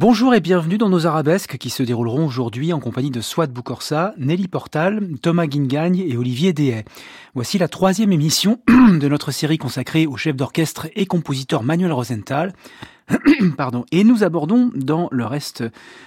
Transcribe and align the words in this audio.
Bonjour 0.00 0.32
et 0.32 0.38
bienvenue 0.38 0.78
dans 0.78 0.90
nos 0.90 1.08
arabesques 1.08 1.58
qui 1.58 1.70
se 1.70 1.82
dérouleront 1.82 2.24
aujourd'hui 2.24 2.72
en 2.72 2.78
compagnie 2.78 3.10
de 3.10 3.20
Swat 3.20 3.48
Boukorsa, 3.48 4.14
Nelly 4.16 4.46
Portal, 4.46 5.08
Thomas 5.20 5.48
Guingagne 5.48 5.98
et 5.98 6.16
Olivier 6.16 6.52
Dehay. 6.52 6.84
Voici 7.34 7.58
la 7.58 7.66
troisième 7.66 8.12
émission 8.12 8.60
de 8.68 9.08
notre 9.08 9.32
série 9.32 9.58
consacrée 9.58 10.06
au 10.06 10.16
chef 10.16 10.36
d'orchestre 10.36 10.86
et 10.94 11.06
compositeur 11.06 11.64
Manuel 11.64 11.90
Rosenthal. 11.90 12.52
Pardon. 13.56 13.86
Et 13.90 14.04
nous 14.04 14.22
abordons 14.22 14.70
dans 14.76 15.08
le 15.10 15.26
reste, 15.26 15.64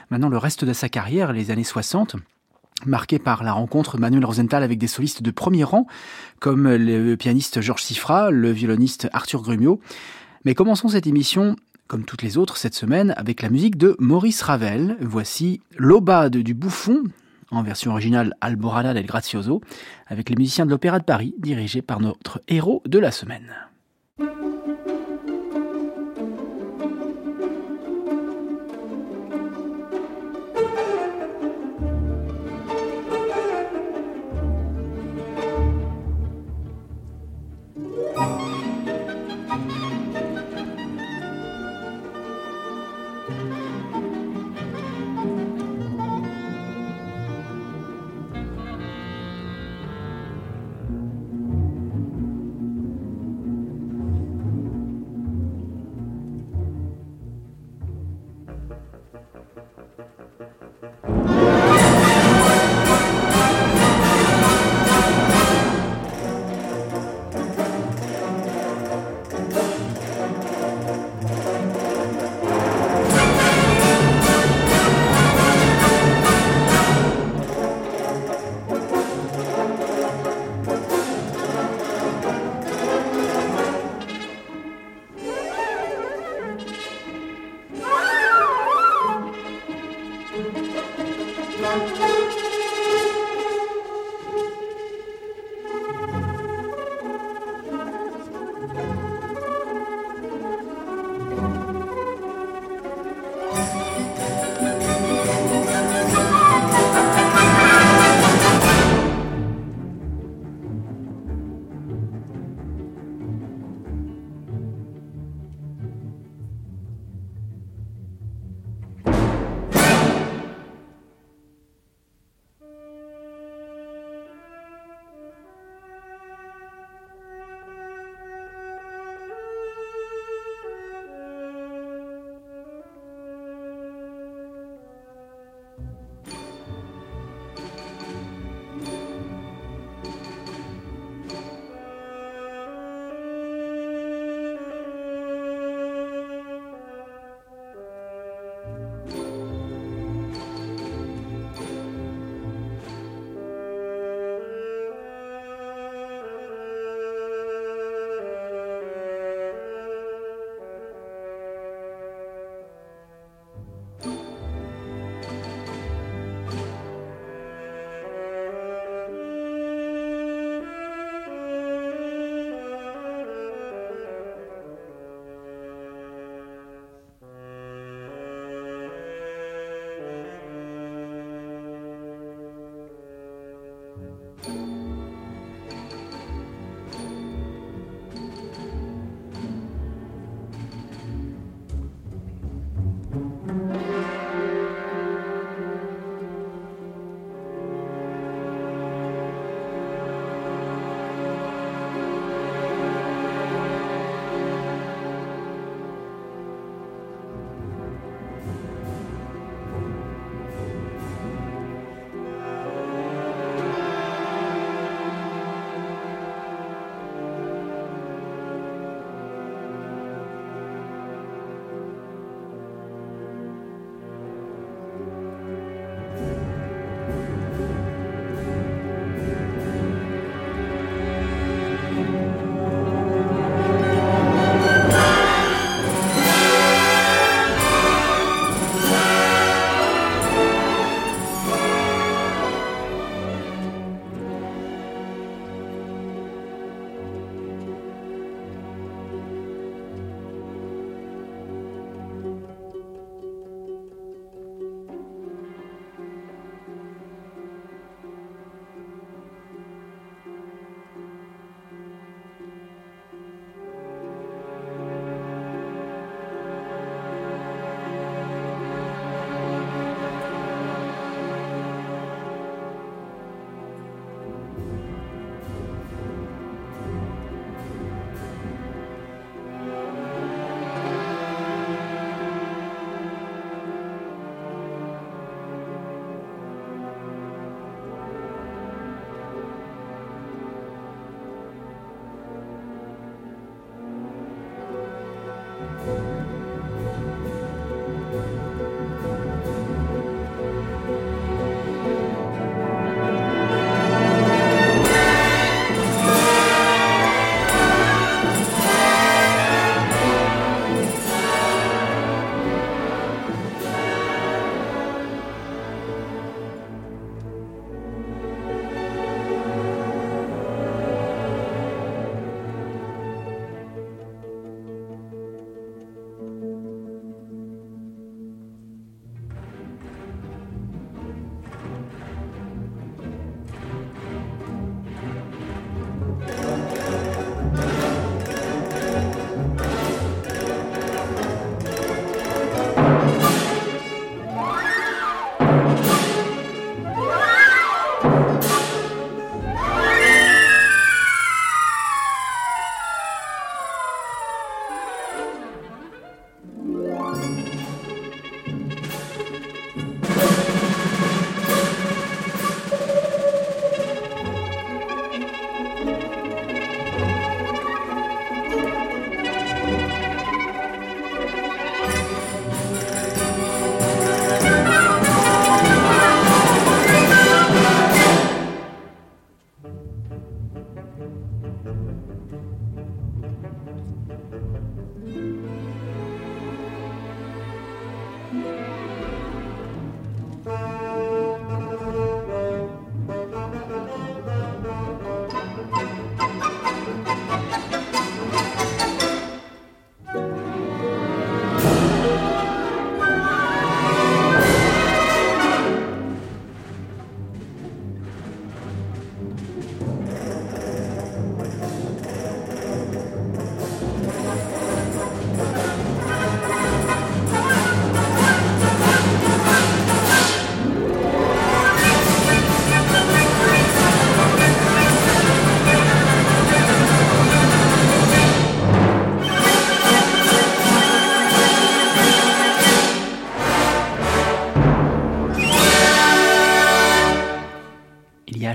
maintenant 0.09 0.29
le 0.29 0.37
reste 0.37 0.63
de 0.63 0.71
sa 0.71 0.87
carrière, 0.87 1.33
les 1.33 1.51
années 1.51 1.65
60 1.65 2.15
marqué 2.85 3.19
par 3.19 3.43
la 3.43 3.51
rencontre 3.51 3.99
Manuel 3.99 4.23
Rosenthal 4.23 4.63
avec 4.63 4.79
des 4.79 4.87
solistes 4.87 5.21
de 5.21 5.31
premier 5.31 5.65
rang, 5.65 5.85
comme 6.39 6.73
le 6.73 7.15
pianiste 7.15 7.59
Georges 7.59 7.83
Sifra, 7.83 8.31
le 8.31 8.51
violoniste 8.51 9.09
Arthur 9.11 9.41
Grumio. 9.41 9.81
Mais 10.45 10.55
commençons 10.55 10.87
cette 10.87 11.07
émission 11.07 11.57
comme 11.91 12.05
toutes 12.05 12.21
les 12.21 12.37
autres 12.37 12.55
cette 12.55 12.73
semaine, 12.73 13.13
avec 13.17 13.41
la 13.41 13.49
musique 13.49 13.75
de 13.75 13.97
Maurice 13.99 14.43
Ravel. 14.43 14.95
Voici 15.01 15.59
L'Aubade 15.75 16.37
du 16.37 16.53
Bouffon, 16.53 17.03
en 17.49 17.63
version 17.63 17.91
originale 17.91 18.33
Alborada 18.39 18.93
del 18.93 19.05
Grazioso, 19.05 19.59
avec 20.07 20.29
les 20.29 20.37
musiciens 20.37 20.65
de 20.65 20.71
l'Opéra 20.71 20.99
de 20.99 21.03
Paris, 21.03 21.35
dirigés 21.37 21.81
par 21.81 21.99
notre 21.99 22.41
héros 22.47 22.81
de 22.85 22.97
la 22.97 23.11
semaine. 23.11 23.53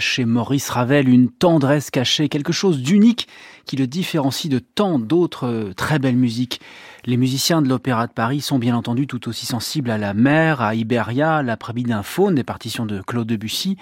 chez 0.00 0.24
Maurice 0.24 0.68
Ravel 0.70 1.08
une 1.08 1.30
tendresse 1.30 1.90
cachée, 1.90 2.28
quelque 2.28 2.52
chose 2.52 2.82
d'unique 2.82 3.28
qui 3.64 3.76
le 3.76 3.86
différencie 3.86 4.50
de 4.50 4.58
tant 4.58 4.98
d'autres 4.98 5.46
euh, 5.46 5.72
très 5.74 5.98
belles 5.98 6.16
musiques. 6.16 6.60
Les 7.04 7.16
musiciens 7.16 7.62
de 7.62 7.68
l'Opéra 7.68 8.06
de 8.06 8.12
Paris 8.12 8.40
sont 8.40 8.58
bien 8.58 8.76
entendu 8.76 9.06
tout 9.06 9.28
aussi 9.28 9.46
sensibles 9.46 9.90
à 9.90 9.98
la 9.98 10.14
mer, 10.14 10.60
à 10.60 10.74
Iberia, 10.74 11.42
la 11.42 11.56
prébie 11.56 11.84
d'un 11.84 12.02
faune 12.02 12.34
des 12.34 12.44
partitions 12.44 12.86
de 12.86 13.00
Claude 13.00 13.28
Debussy, 13.28 13.76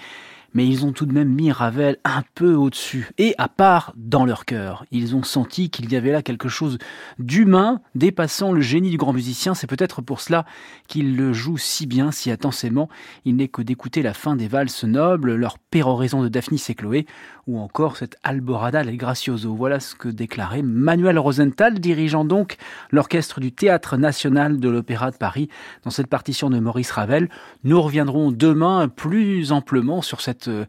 mais 0.55 0.65
ils 0.65 0.85
ont 0.85 0.93
tout 0.93 1.05
de 1.05 1.13
même 1.13 1.29
mis 1.29 1.51
Ravel 1.51 1.97
un 2.03 2.23
peu 2.33 2.55
au-dessus 2.55 3.11
et 3.19 3.35
à 3.37 3.47
part 3.47 3.93
dans 3.95 4.25
leur 4.25 4.45
cœur. 4.45 4.85
Ils 4.89 5.15
ont 5.15 5.21
senti 5.21 5.69
qu'il 5.69 5.91
y 5.91 5.95
avait 5.95 6.11
là 6.11 6.23
quelque 6.23 6.49
chose 6.49 6.79
d'humain 7.19 7.81
dépassant 7.93 8.51
le 8.53 8.61
génie 8.61 8.89
du 8.89 8.97
grand 8.97 9.13
musicien. 9.13 9.53
C'est 9.53 9.67
peut-être 9.67 10.01
pour 10.01 10.21
cela 10.21 10.45
qu'il 10.87 11.15
le 11.17 11.33
joue 11.33 11.57
si 11.57 11.85
bien, 11.85 12.11
si 12.11 12.31
intensément. 12.31 12.89
Il 13.25 13.35
n'est 13.35 13.49
que 13.49 13.61
d'écouter 13.61 14.01
la 14.01 14.13
fin 14.13 14.35
des 14.35 14.47
valses 14.47 14.85
nobles, 14.85 15.35
leur 15.35 15.59
péroraison 15.59 16.23
de 16.23 16.29
Daphnis 16.29 16.63
et 16.69 16.73
Chloé, 16.73 17.05
ou 17.47 17.59
encore 17.59 17.97
cette 17.97 18.17
Alborada 18.23 18.83
del 18.83 18.97
Gracioso. 18.97 19.53
Voilà 19.53 19.79
ce 19.79 19.93
que 19.93 20.09
déclarait 20.09 20.63
Manuel 20.63 21.19
Rosenthal, 21.19 21.79
dirigeant 21.79 22.25
donc 22.25 22.57
l'orchestre 22.91 23.39
du 23.39 23.51
Théâtre 23.51 23.97
national 23.97 24.59
de 24.59 24.69
l'Opéra 24.69 25.11
de 25.11 25.17
Paris 25.17 25.49
dans 25.83 25.91
cette 25.91 26.07
partition 26.07 26.49
de 26.49 26.59
Maurice 26.59 26.91
Ravel. 26.91 27.29
Nous 27.63 27.79
reviendrons 27.79 28.31
demain 28.31 28.87
plus 28.87 29.51
amplement 29.51 30.01
sur 30.01 30.21
cette 30.21 30.47
euh, 30.47 30.65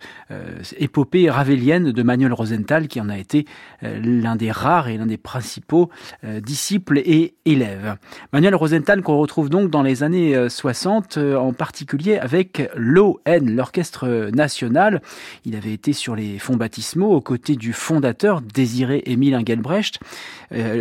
épopée 0.76 1.30
ravelienne 1.30 1.92
de 1.92 2.02
Manuel 2.02 2.32
Rosenthal, 2.34 2.88
qui 2.88 3.00
en 3.00 3.08
a 3.08 3.16
été 3.16 3.46
euh, 3.82 3.98
l'un 4.02 4.36
des 4.36 4.50
rares 4.50 4.88
et 4.88 4.98
l'un 4.98 5.06
des 5.06 5.16
principaux 5.16 5.90
euh, 6.24 6.40
disciples 6.40 6.98
et 6.98 7.34
élèves. 7.46 7.96
Manuel 8.32 8.54
Rosenthal 8.54 9.02
qu'on 9.02 9.16
retrouve 9.16 9.48
donc 9.48 9.70
dans 9.70 9.82
les 9.82 10.02
années 10.02 10.48
60, 10.48 11.16
en 11.16 11.52
particulier 11.52 12.18
avec 12.18 12.70
l'ON, 12.76 13.18
l'Orchestre 13.26 14.30
national. 14.32 15.00
Il 15.44 15.56
avait 15.56 15.72
été 15.72 15.92
sur 15.92 16.14
les 16.14 16.38
fonds 16.38 16.56
baptismaux 16.66 17.12
aux 17.12 17.20
côtés 17.20 17.54
du 17.54 17.72
fondateur 17.72 18.40
Désiré 18.40 19.00
Émile 19.06 19.36
Engelbrecht. 19.36 20.00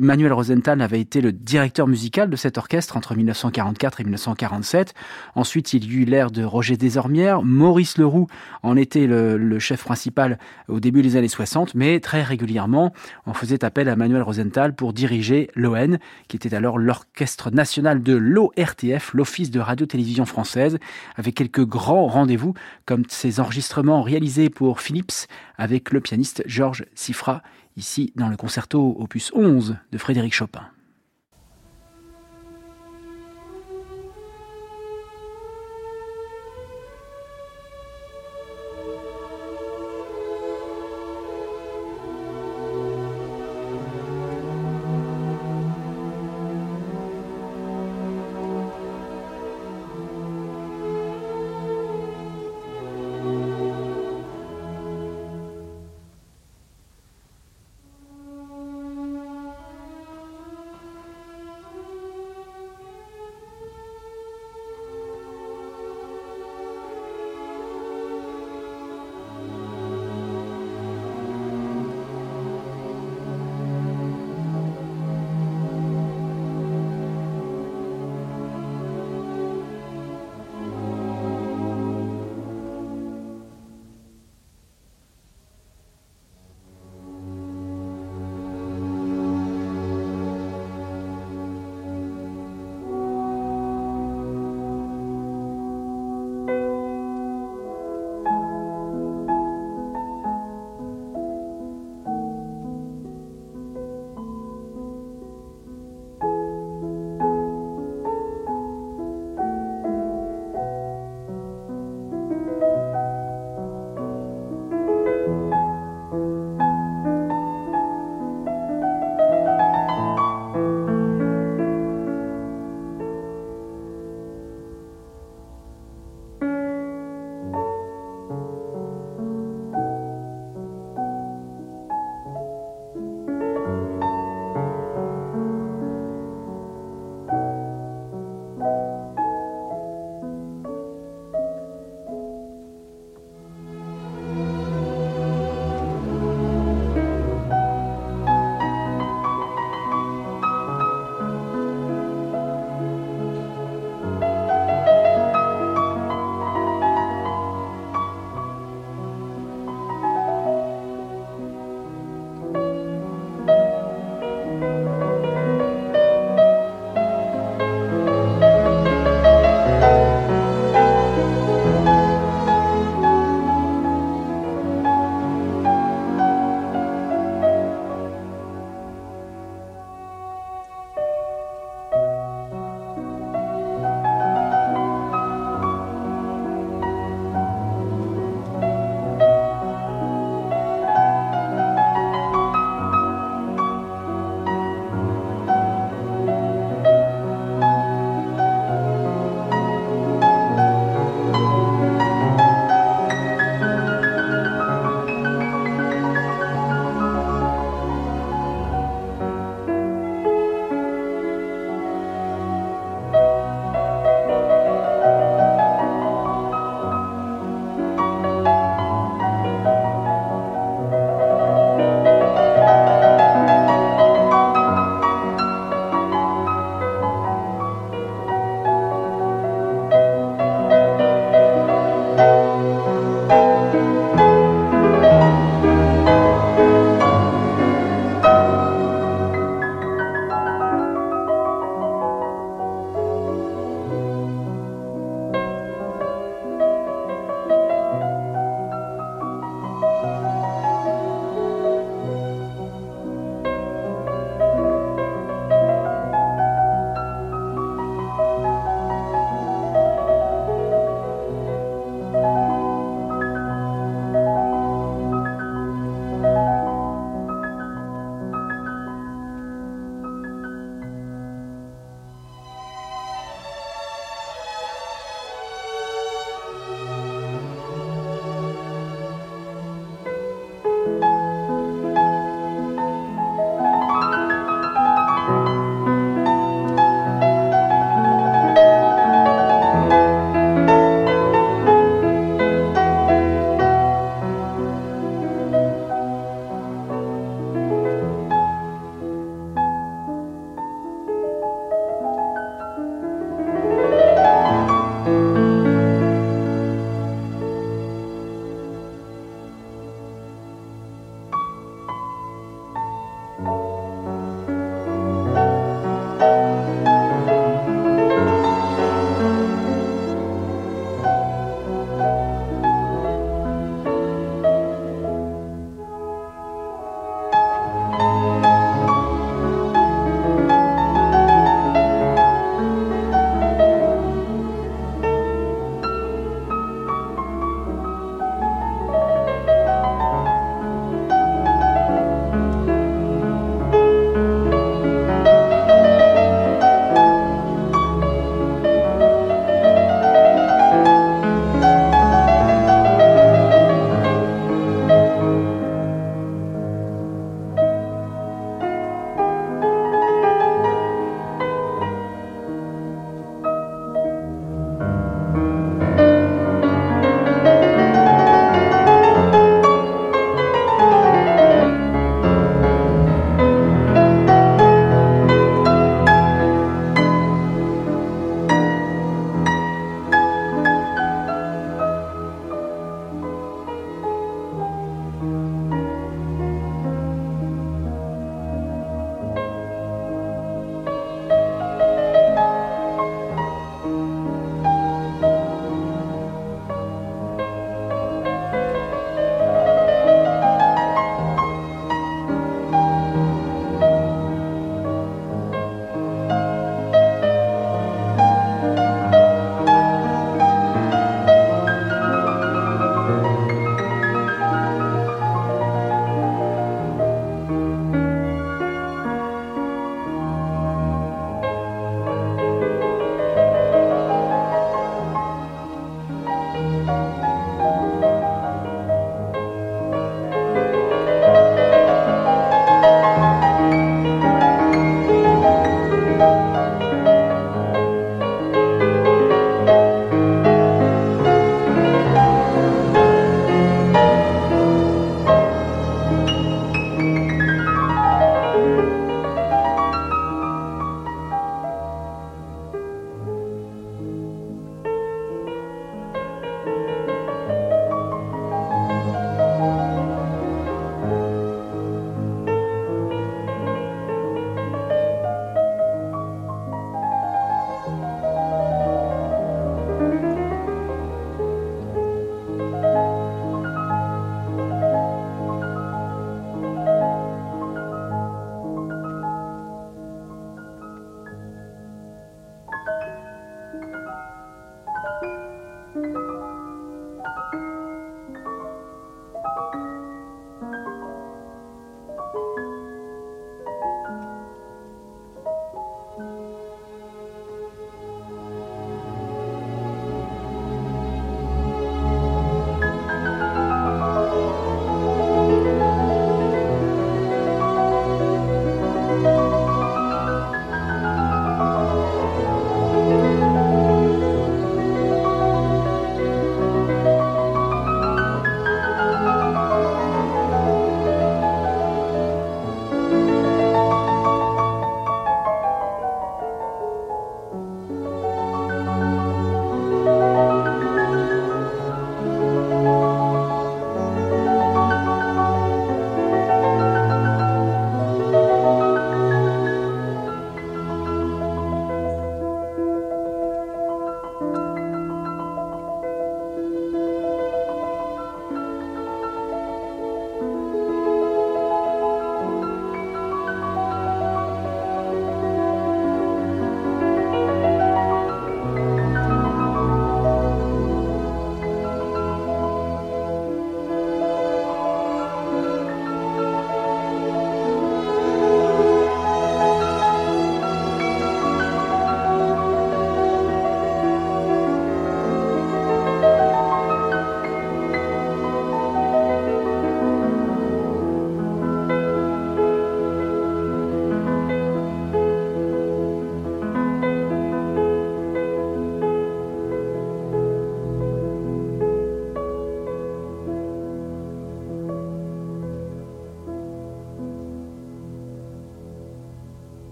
Manuel 0.00 0.32
Rosenthal 0.32 0.80
avait 0.80 1.00
été 1.00 1.20
le 1.20 1.32
directeur 1.32 1.88
musical 1.88 2.30
de 2.30 2.36
cet 2.36 2.56
orchestre 2.56 2.96
entre 2.96 3.16
1944 3.16 4.00
et 4.00 4.04
1947. 4.04 4.94
Ensuite, 5.34 5.72
il 5.72 5.84
y 5.84 5.96
eut 5.96 6.04
l'ère 6.04 6.30
de 6.30 6.44
Roger 6.44 6.76
Desormières. 6.76 7.42
Maurice 7.42 7.98
Leroux 7.98 8.28
en 8.62 8.76
était 8.76 9.08
le, 9.08 9.58
chef 9.58 9.82
principal 9.82 10.38
au 10.68 10.78
début 10.78 11.02
des 11.02 11.16
années 11.16 11.26
60, 11.26 11.74
mais 11.74 11.98
très 11.98 12.22
régulièrement, 12.22 12.92
on 13.26 13.34
faisait 13.34 13.64
appel 13.64 13.88
à 13.88 13.96
Manuel 13.96 14.22
Rosenthal 14.22 14.74
pour 14.76 14.92
diriger 14.92 15.50
l'ON, 15.56 15.98
qui 16.28 16.36
était 16.36 16.54
alors 16.54 16.78
l'orchestre 16.78 17.50
national 17.50 18.04
de 18.04 18.14
l'ORTF, 18.14 19.14
l'Office 19.14 19.50
de 19.50 19.58
radio-télévision 19.58 20.26
française, 20.26 20.78
avec 21.16 21.34
quelques 21.34 21.66
grands 21.66 22.06
rendez-vous, 22.06 22.54
comme 22.86 23.02
ces 23.08 23.40
enregistrements 23.40 24.02
réalisés 24.02 24.48
pour 24.48 24.80
Philips 24.80 25.26
avec 25.62 25.92
le 25.92 26.00
pianiste 26.00 26.42
Georges 26.44 26.86
Sifra, 26.96 27.40
ici 27.76 28.12
dans 28.16 28.28
le 28.28 28.36
concerto 28.36 28.96
opus 28.98 29.30
11 29.32 29.76
de 29.92 29.98
Frédéric 29.98 30.34
Chopin. 30.34 30.66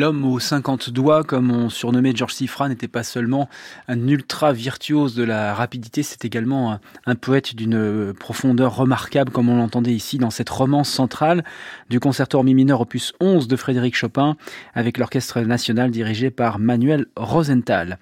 L'homme 0.00 0.24
aux 0.24 0.40
50 0.40 0.88
doigts, 0.88 1.24
comme 1.24 1.50
on 1.50 1.68
surnommait 1.68 2.16
George 2.16 2.32
Sifra, 2.32 2.70
n'était 2.70 2.88
pas 2.88 3.02
seulement 3.02 3.50
un 3.86 4.08
ultra 4.08 4.50
virtuose 4.50 5.14
de 5.14 5.22
la 5.22 5.52
rapidité, 5.52 6.02
c'est 6.02 6.24
également 6.24 6.78
un, 7.04 7.14
poète 7.16 7.54
d'une 7.54 8.14
profondeur 8.14 8.74
remarquable, 8.76 9.30
comme 9.30 9.50
on 9.50 9.58
l'entendait 9.58 9.92
ici 9.92 10.16
dans 10.16 10.30
cette 10.30 10.48
romance 10.48 10.88
centrale 10.88 11.44
du 11.90 12.00
concerto 12.00 12.42
mi 12.42 12.54
mineur 12.54 12.80
opus 12.80 13.12
11 13.20 13.46
de 13.46 13.56
Frédéric 13.56 13.94
Chopin, 13.94 14.38
avec 14.72 14.96
l'orchestre 14.96 15.38
national 15.40 15.90
dirigé 15.90 16.30
par 16.30 16.58
Manuel 16.58 17.04
Rosenthal. 17.14 17.98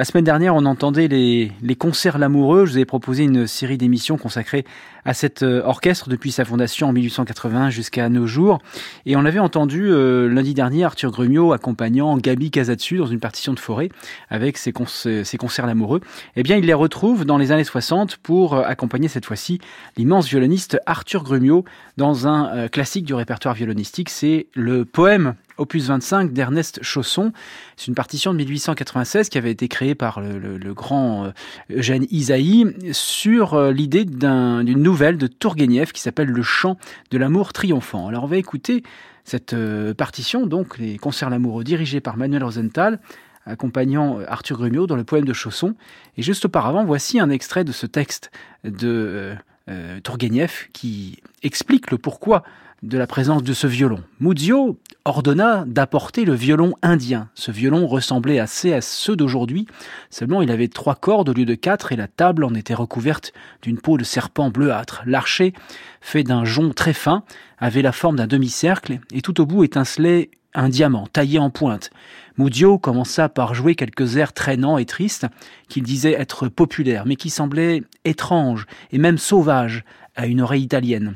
La 0.00 0.06
semaine 0.06 0.24
dernière, 0.24 0.54
on 0.54 0.64
entendait 0.64 1.08
les, 1.08 1.76
concerts 1.78 2.16
l'amoureux. 2.16 2.64
Je 2.64 2.72
vous 2.72 2.78
ai 2.78 2.86
proposé 2.86 3.24
une 3.24 3.46
série 3.46 3.76
d'émissions 3.76 4.16
consacrées 4.16 4.64
à 5.04 5.12
cet 5.12 5.42
euh, 5.42 5.60
orchestre 5.62 6.08
depuis 6.08 6.32
sa 6.32 6.46
fondation 6.46 6.88
en 6.88 6.94
1881 6.94 7.68
jusqu'à 7.68 8.08
nos 8.08 8.26
jours. 8.26 8.60
Et 9.04 9.14
on 9.16 9.26
avait 9.26 9.40
entendu 9.40 9.90
euh, 9.90 10.26
lundi 10.26 10.54
dernier 10.54 10.84
Arthur 10.84 11.10
Grumio 11.10 11.52
accompagnant 11.52 12.16
Gabi 12.16 12.50
Casatsu 12.50 12.96
dans 12.96 13.08
une 13.08 13.20
partition 13.20 13.52
de 13.52 13.58
forêt 13.58 13.90
avec 14.30 14.56
ses, 14.56 14.72
concerts 14.72 15.66
l'amoureux. 15.66 16.00
Eh 16.34 16.42
bien, 16.44 16.56
il 16.56 16.64
les 16.64 16.72
retrouve 16.72 17.26
dans 17.26 17.36
les 17.36 17.52
années 17.52 17.62
60 17.62 18.16
pour 18.16 18.54
euh, 18.54 18.62
accompagner 18.64 19.08
cette 19.08 19.26
fois-ci 19.26 19.60
l'immense 19.98 20.28
violoniste 20.28 20.80
Arthur 20.86 21.24
Grumio 21.24 21.66
dans 21.98 22.26
un 22.26 22.68
classique 22.68 23.04
du 23.04 23.12
répertoire 23.12 23.52
violonistique. 23.52 24.08
C'est 24.08 24.46
le 24.54 24.86
poème 24.86 25.34
opus 25.60 25.86
25 25.86 26.32
d'Ernest 26.32 26.82
Chausson. 26.82 27.32
C'est 27.76 27.86
une 27.86 27.94
partition 27.94 28.32
de 28.32 28.38
1896 28.38 29.28
qui 29.28 29.38
avait 29.38 29.50
été 29.50 29.68
créée 29.68 29.94
par 29.94 30.20
le, 30.20 30.74
grand 30.74 31.32
Eugène 31.70 32.06
Isaïe 32.10 32.66
sur 32.92 33.70
l'idée 33.70 34.04
d'une 34.04 34.82
nouvelle 34.82 35.18
de 35.18 35.26
Tourguenieff 35.26 35.92
qui 35.92 36.00
s'appelle 36.00 36.28
Le 36.28 36.42
chant 36.42 36.76
de 37.10 37.18
l'amour 37.18 37.52
triomphant. 37.52 38.08
Alors 38.08 38.24
on 38.24 38.28
va 38.28 38.36
écouter 38.36 38.82
cette 39.24 39.52
euh, 39.52 39.94
partition, 39.94 40.46
donc 40.46 40.78
les 40.78 40.98
concerts 40.98 41.30
l'amoureux 41.30 41.64
dirigés 41.64 42.00
par 42.00 42.16
Manuel 42.16 42.42
Rosenthal, 42.44 42.98
accompagnant 43.46 44.18
euh, 44.18 44.24
Arthur 44.28 44.56
Grumio 44.58 44.86
dans 44.86 44.96
le 44.96 45.04
poème 45.04 45.24
de 45.24 45.32
Chausson. 45.32 45.74
Et 46.16 46.22
juste 46.22 46.46
auparavant, 46.46 46.84
voici 46.84 47.20
un 47.20 47.30
extrait 47.30 47.64
de 47.64 47.72
ce 47.72 47.86
texte 47.86 48.30
de 48.64 49.34
euh, 49.68 50.00
Tourguenieff 50.00 50.68
qui 50.72 51.22
explique 51.42 51.90
le 51.90 51.98
pourquoi 51.98 52.42
de 52.82 52.96
la 52.96 53.06
présence 53.06 53.42
de 53.42 53.52
ce 53.52 53.66
violon. 53.66 54.02
Muzio 54.20 54.78
ordonna 55.04 55.64
d'apporter 55.66 56.24
le 56.24 56.32
violon 56.32 56.74
indien. 56.82 57.28
Ce 57.34 57.50
violon 57.50 57.86
ressemblait 57.86 58.38
assez 58.38 58.72
à 58.72 58.80
ceux 58.80 59.16
d'aujourd'hui, 59.16 59.66
seulement 60.08 60.40
il 60.40 60.50
avait 60.50 60.68
trois 60.68 60.94
cordes 60.94 61.28
au 61.28 61.32
lieu 61.34 61.44
de 61.44 61.54
quatre 61.54 61.92
et 61.92 61.96
la 61.96 62.08
table 62.08 62.44
en 62.44 62.54
était 62.54 62.74
recouverte 62.74 63.32
d'une 63.62 63.78
peau 63.78 63.98
de 63.98 64.04
serpent 64.04 64.50
bleuâtre. 64.50 65.02
L'archet, 65.04 65.52
fait 66.00 66.22
d'un 66.22 66.44
jonc 66.44 66.70
très 66.70 66.94
fin, 66.94 67.22
avait 67.58 67.82
la 67.82 67.92
forme 67.92 68.16
d'un 68.16 68.26
demi-cercle 68.26 69.00
et 69.12 69.20
tout 69.20 69.40
au 69.40 69.46
bout 69.46 69.64
étincelait 69.64 70.30
un 70.54 70.68
diamant 70.68 71.06
taillé 71.06 71.38
en 71.38 71.50
pointe. 71.50 71.90
Muzio 72.38 72.78
commença 72.78 73.28
par 73.28 73.54
jouer 73.54 73.74
quelques 73.74 74.16
airs 74.16 74.32
traînants 74.32 74.78
et 74.78 74.86
tristes 74.86 75.26
qu'il 75.68 75.82
disait 75.82 76.12
être 76.12 76.48
populaires, 76.48 77.04
mais 77.04 77.16
qui 77.16 77.28
semblaient 77.28 77.82
étranges 78.06 78.66
et 78.90 78.98
même 78.98 79.18
sauvages 79.18 79.84
à 80.16 80.26
une 80.26 80.40
oreille 80.40 80.62
italienne. 80.62 81.14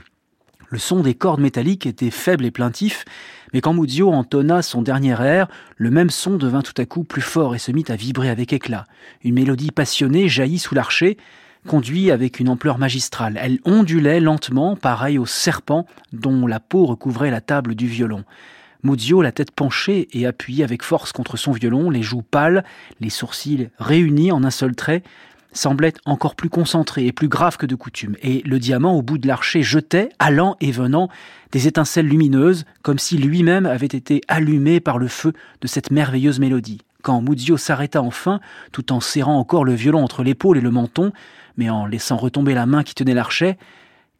Le 0.70 0.78
son 0.78 1.00
des 1.00 1.14
cordes 1.14 1.40
métalliques 1.40 1.86
était 1.86 2.10
faible 2.10 2.44
et 2.44 2.50
plaintif, 2.50 3.04
mais 3.52 3.60
quand 3.60 3.74
Muzio 3.74 4.10
entonna 4.10 4.62
son 4.62 4.82
dernier 4.82 5.20
air, 5.20 5.48
le 5.76 5.90
même 5.90 6.10
son 6.10 6.36
devint 6.36 6.62
tout 6.62 6.74
à 6.78 6.86
coup 6.86 7.04
plus 7.04 7.22
fort 7.22 7.54
et 7.54 7.58
se 7.58 7.70
mit 7.70 7.84
à 7.88 7.96
vibrer 7.96 8.28
avec 8.28 8.52
éclat. 8.52 8.84
Une 9.22 9.34
mélodie 9.34 9.70
passionnée 9.70 10.28
jaillit 10.28 10.58
sous 10.58 10.74
l'archer, 10.74 11.16
conduit 11.66 12.10
avec 12.10 12.40
une 12.40 12.48
ampleur 12.48 12.78
magistrale. 12.78 13.38
Elle 13.40 13.60
ondulait 13.64 14.20
lentement, 14.20 14.76
pareil 14.76 15.18
au 15.18 15.26
serpent 15.26 15.86
dont 16.12 16.46
la 16.46 16.60
peau 16.60 16.86
recouvrait 16.86 17.30
la 17.30 17.40
table 17.40 17.74
du 17.74 17.86
violon. 17.86 18.24
Muzio, 18.82 19.22
la 19.22 19.32
tête 19.32 19.50
penchée 19.50 20.08
et 20.12 20.26
appuyé 20.26 20.62
avec 20.62 20.82
force 20.82 21.12
contre 21.12 21.38
son 21.38 21.52
violon, 21.52 21.88
les 21.88 22.02
joues 22.02 22.22
pâles, 22.22 22.64
les 23.00 23.08
sourcils 23.08 23.70
réunis 23.78 24.30
en 24.30 24.44
un 24.44 24.50
seul 24.50 24.74
trait, 24.76 25.02
semblait 25.54 25.94
encore 26.04 26.34
plus 26.34 26.50
concentré 26.50 27.06
et 27.06 27.12
plus 27.12 27.28
grave 27.28 27.56
que 27.56 27.66
de 27.66 27.74
coutume, 27.74 28.16
et 28.22 28.42
le 28.44 28.58
diamant 28.58 28.94
au 28.94 29.02
bout 29.02 29.16
de 29.16 29.26
l'archer 29.26 29.62
jetait, 29.62 30.10
allant 30.18 30.56
et 30.60 30.70
venant, 30.70 31.08
des 31.52 31.66
étincelles 31.66 32.06
lumineuses, 32.06 32.66
comme 32.82 32.98
si 32.98 33.16
lui-même 33.16 33.64
avait 33.64 33.86
été 33.86 34.20
allumé 34.28 34.80
par 34.80 34.98
le 34.98 35.08
feu 35.08 35.32
de 35.60 35.66
cette 35.66 35.90
merveilleuse 35.90 36.40
mélodie. 36.40 36.82
Quand 37.02 37.22
Muzio 37.22 37.56
s'arrêta 37.56 38.02
enfin, 38.02 38.40
tout 38.72 38.92
en 38.92 39.00
serrant 39.00 39.38
encore 39.38 39.64
le 39.64 39.74
violon 39.74 40.02
entre 40.02 40.22
l'épaule 40.22 40.58
et 40.58 40.62
le 40.62 40.70
menton, 40.70 41.12
mais 41.56 41.70
en 41.70 41.86
laissant 41.86 42.16
retomber 42.16 42.54
la 42.54 42.66
main 42.66 42.82
qui 42.82 42.94
tenait 42.94 43.14
l'archet, 43.14 43.56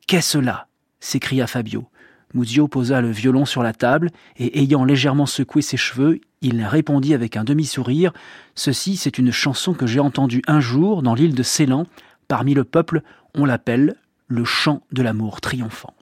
Qu'est-ce 0.07 0.39
là 0.39 0.69
s'écria 1.01 1.47
Fabio. 1.47 1.87
Muzio 2.35 2.67
posa 2.67 3.01
le 3.01 3.11
violon 3.11 3.45
sur 3.45 3.63
la 3.63 3.73
table, 3.73 4.11
et 4.37 4.61
ayant 4.61 4.85
légèrement 4.85 5.27
secoué 5.27 5.63
ses 5.63 5.77
cheveux, 5.77 6.21
il 6.45 6.63
répondit 6.65 7.15
avec 7.15 7.37
un 7.37 7.45
demi-sourire 7.45 8.13
Ceci, 8.55 8.97
c'est 8.97 9.19
une 9.19 9.33
chanson 9.33 9.73
que 9.73 9.87
j'ai 9.87 10.01
entendue 10.01 10.43
un 10.47 10.61
jour 10.61 11.03
dans 11.03 11.15
l'île 11.15 11.35
de 11.35 11.43
Ceylan. 11.43 11.87
Parmi 12.29 12.55
le 12.55 12.65
peuple, 12.65 13.03
on 13.35 13.45
l'appelle 13.45 13.97
le 14.29 14.45
chant 14.45 14.83
de 14.93 15.03
l'amour 15.03 15.41
triomphant. 15.41 15.95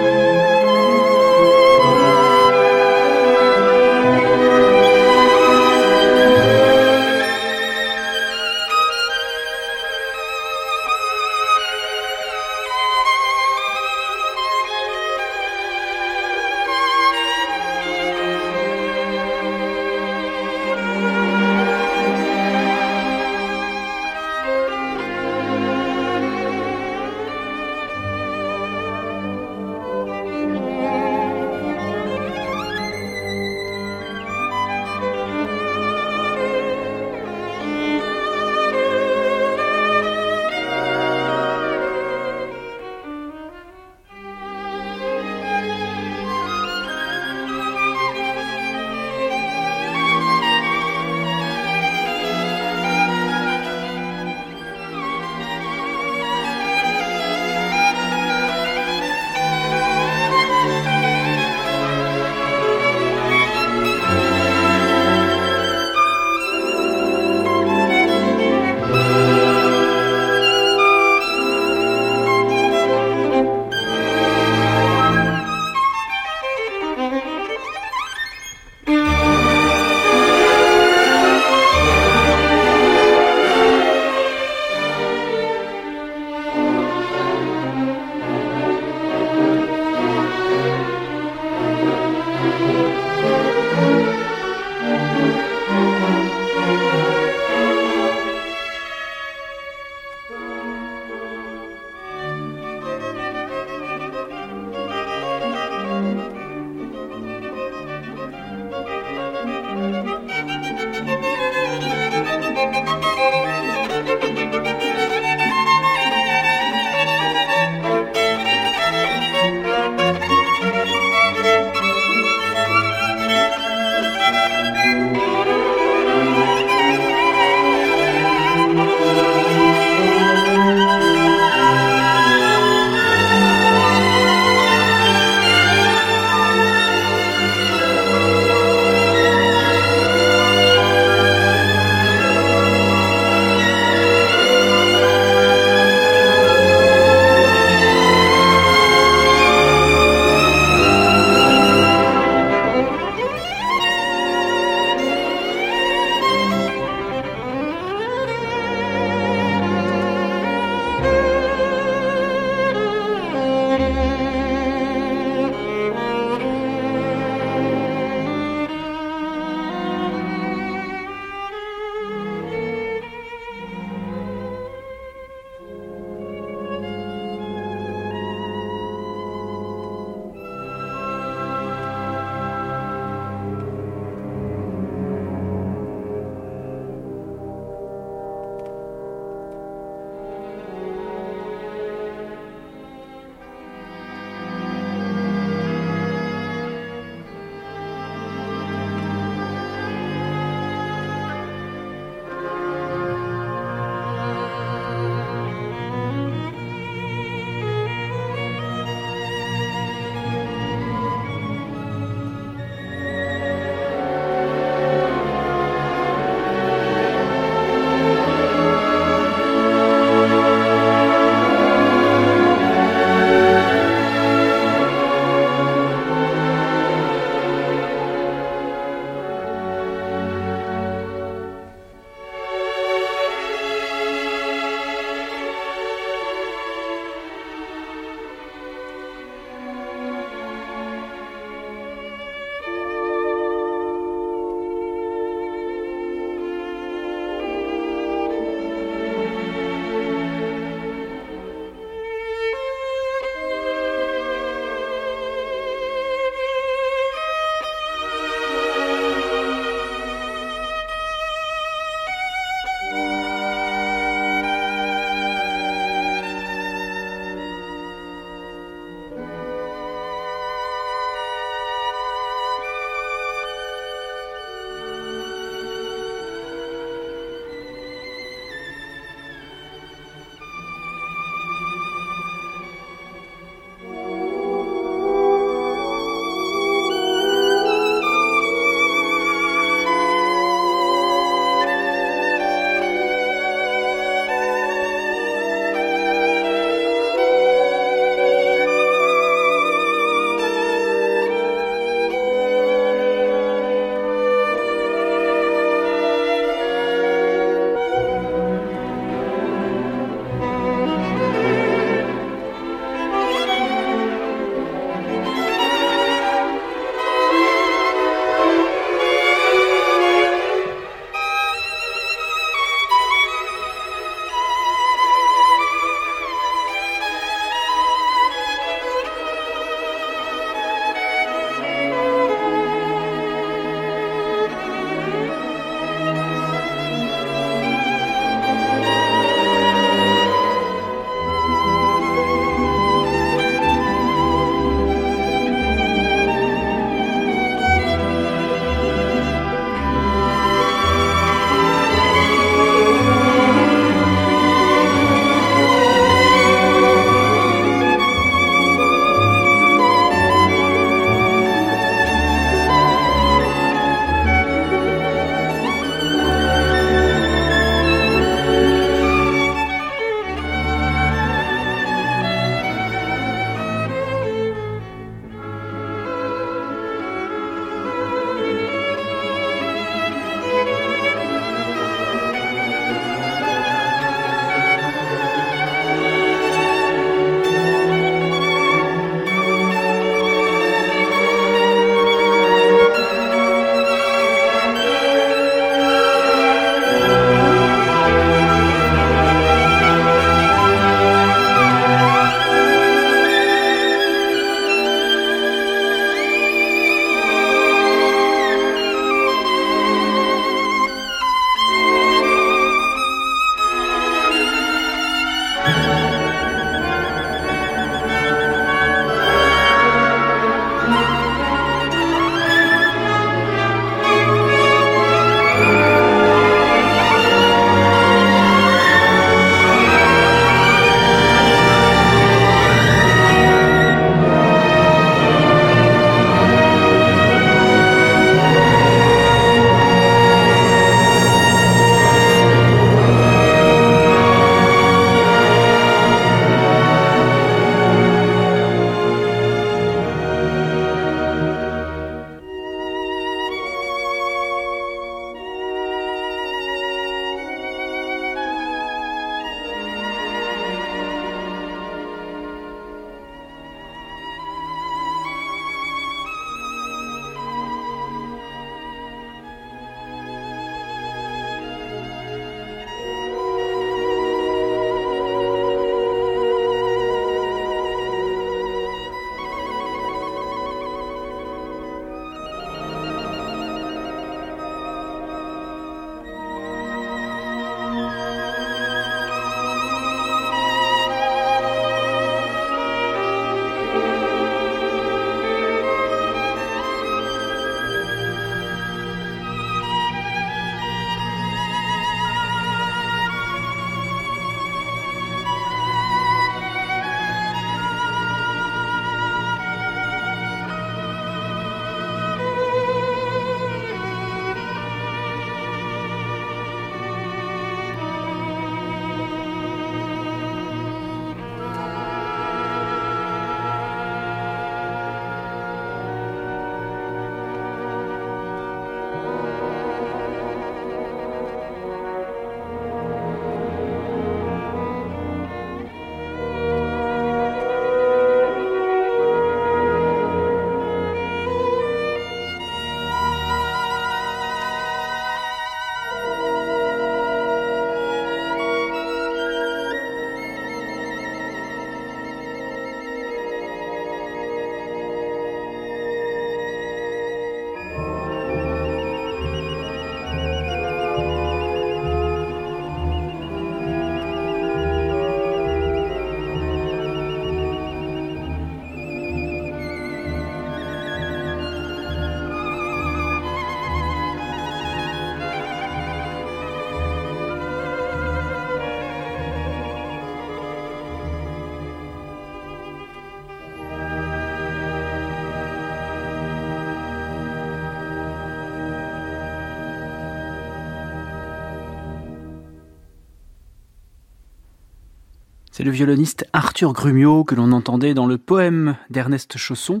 C'est 595.78 595.84
le 595.84 595.92
violoniste 595.92 596.44
Arthur 596.52 596.92
Grumio 596.92 597.44
que 597.44 597.54
l'on 597.54 597.70
entendait 597.70 598.12
dans 598.12 598.26
le 598.26 598.36
poème 598.36 598.96
d'Ernest 599.10 599.58
Chausson. 599.58 600.00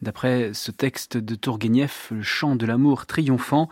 D'après 0.00 0.52
ce 0.54 0.70
texte 0.70 1.16
de 1.16 1.34
Tourguenieff, 1.34 2.12
le 2.12 2.22
chant 2.22 2.54
de 2.54 2.64
l'amour 2.64 3.06
triomphant, 3.06 3.68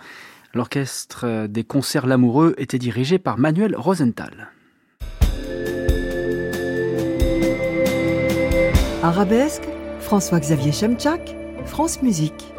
l'orchestre 0.53 1.47
des 1.47 1.63
concerts 1.63 2.09
L'amoureux 2.09 2.57
était 2.59 2.81
dirigé 2.81 3.21
par 3.21 3.39
Manuel 3.39 3.77
Rosenthal. 3.77 4.51
Arabesque, 9.05 9.69
François-Xavier 10.01 10.73
Chemchak, 10.73 11.37
France 11.67 12.03
Musique. 12.03 12.53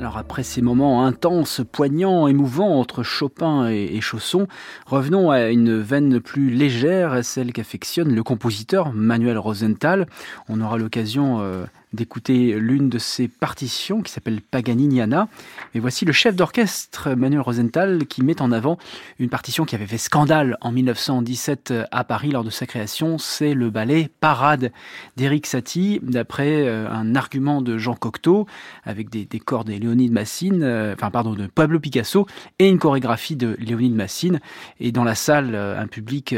Alors 0.00 0.18
après 0.18 0.42
ces 0.42 0.60
moments 0.60 1.06
intenses, 1.06 1.62
poignants, 1.70 2.26
émouvants 2.26 2.78
entre 2.78 3.02
Chopin 3.02 3.68
et, 3.68 4.00
Chausson, 4.00 4.48
revenons 4.86 5.30
à 5.30 5.48
une 5.50 5.78
veine 5.78 6.20
plus 6.20 6.50
légère, 6.50 7.24
celle 7.24 7.52
qu'affectionne 7.52 8.14
le 8.14 8.22
compositeur 8.22 8.92
Manuel 8.92 9.38
Rosenthal. 9.38 10.06
On 10.48 10.60
aura 10.60 10.78
l'occasion 10.78 11.40
euh, 11.40 11.64
d'écouter 11.94 12.58
l'une 12.58 12.88
de 12.88 12.98
ses 12.98 13.28
partitions 13.28 14.02
qui 14.02 14.12
s'appelle 14.12 14.40
Paganiniana. 14.40 15.28
Et 15.74 15.80
voici 15.80 16.04
le 16.04 16.12
chef 16.12 16.36
d'orchestre 16.36 17.14
Manuel 17.14 17.40
Rosenthal 17.40 18.06
qui 18.06 18.22
met 18.22 18.42
en 18.42 18.52
avant 18.52 18.78
une 19.18 19.28
partition 19.28 19.64
qui 19.64 19.74
avait 19.74 19.86
fait 19.86 19.98
scandale 19.98 20.56
en 20.60 20.72
1917 20.72 21.72
à 21.90 22.04
Paris 22.04 22.30
lors 22.30 22.44
de 22.44 22.50
sa 22.50 22.66
création. 22.66 23.18
C'est 23.18 23.54
le 23.54 23.70
ballet 23.70 24.10
Parade 24.20 24.72
d'Eric 25.16 25.46
Satie, 25.46 26.00
d'après 26.02 26.66
euh, 26.66 26.88
un 26.90 27.14
argument 27.14 27.62
de 27.62 27.78
Jean 27.78 27.94
Cocteau, 27.94 28.46
avec 28.84 29.10
des, 29.10 29.26
corps 29.38 29.64
de 29.64 29.72
Léonide 29.72 30.12
Massine, 30.12 30.62
euh, 30.62 30.94
enfin 30.94 31.10
pardon, 31.10 31.34
de 31.34 31.46
Pablo 31.46 31.80
Picasso, 31.80 32.26
et 32.58 32.68
une 32.68 32.78
chorégraphie 32.78 33.36
de 33.36 33.56
Léonide 33.58 33.94
Massine. 33.94 34.40
Et 34.80 34.92
dans 34.92 35.04
la 35.04 35.14
salle, 35.14 35.54
euh, 35.54 35.80
un 35.80 35.86
public 35.86 36.34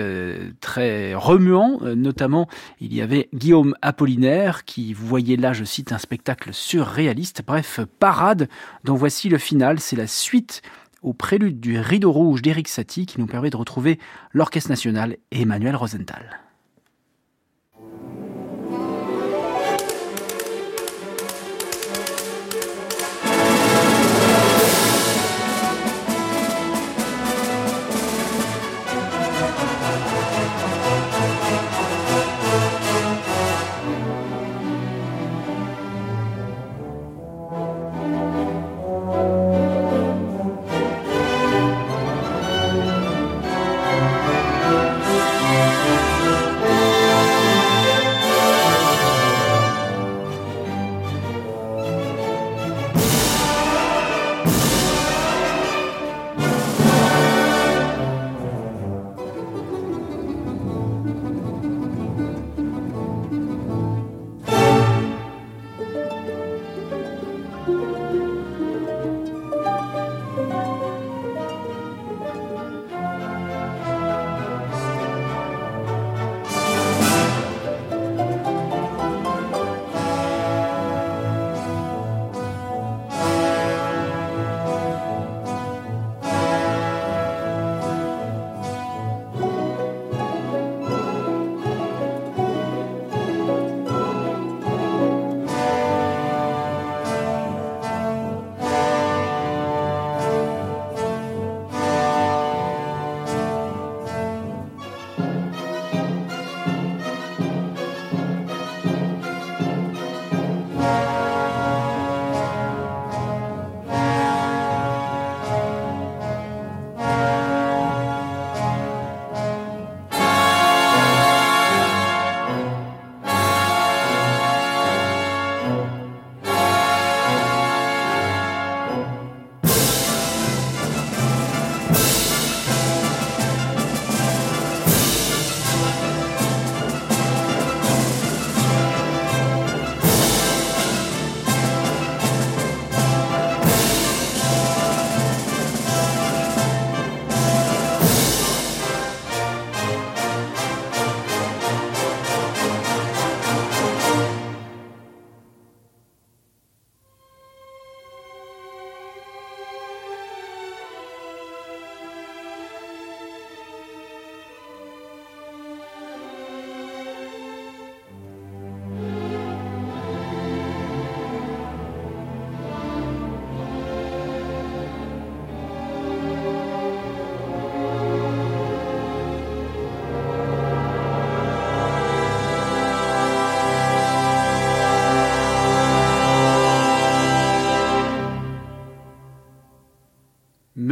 très 0.60 1.14
remuant, 1.14 1.78
notamment 1.94 2.48
il 2.80 2.94
y 2.94 3.00
avait 3.00 3.28
Guillaume 3.34 3.74
Apollinaire 3.82 4.64
qui, 4.64 4.92
vous 4.92 5.06
voyez 5.06 5.36
là, 5.46 5.52
je 5.52 5.62
cite 5.62 5.92
un 5.92 5.98
spectacle 5.98 6.52
surréaliste, 6.52 7.42
bref, 7.46 7.78
parade, 8.00 8.48
dont 8.82 8.96
voici 8.96 9.28
le 9.28 9.38
final, 9.38 9.78
c'est 9.78 9.94
la 9.94 10.08
suite 10.08 10.60
au 11.02 11.12
prélude 11.12 11.60
du 11.60 11.78
Rideau 11.78 12.10
Rouge 12.10 12.42
d'Éric 12.42 12.66
Satie 12.66 13.06
qui 13.06 13.20
nous 13.20 13.28
permet 13.28 13.50
de 13.50 13.56
retrouver 13.56 14.00
l'Orchestre 14.32 14.70
National 14.70 15.18
et 15.30 15.42
Emmanuel 15.42 15.76
Rosenthal. 15.76 16.45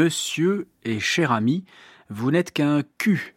Monsieur 0.05 0.69
et 0.85 1.01
cher 1.01 1.33
ami, 1.33 1.65
vous 2.11 2.31
n'êtes 2.31 2.53
qu'un 2.53 2.83
cul, 2.99 3.35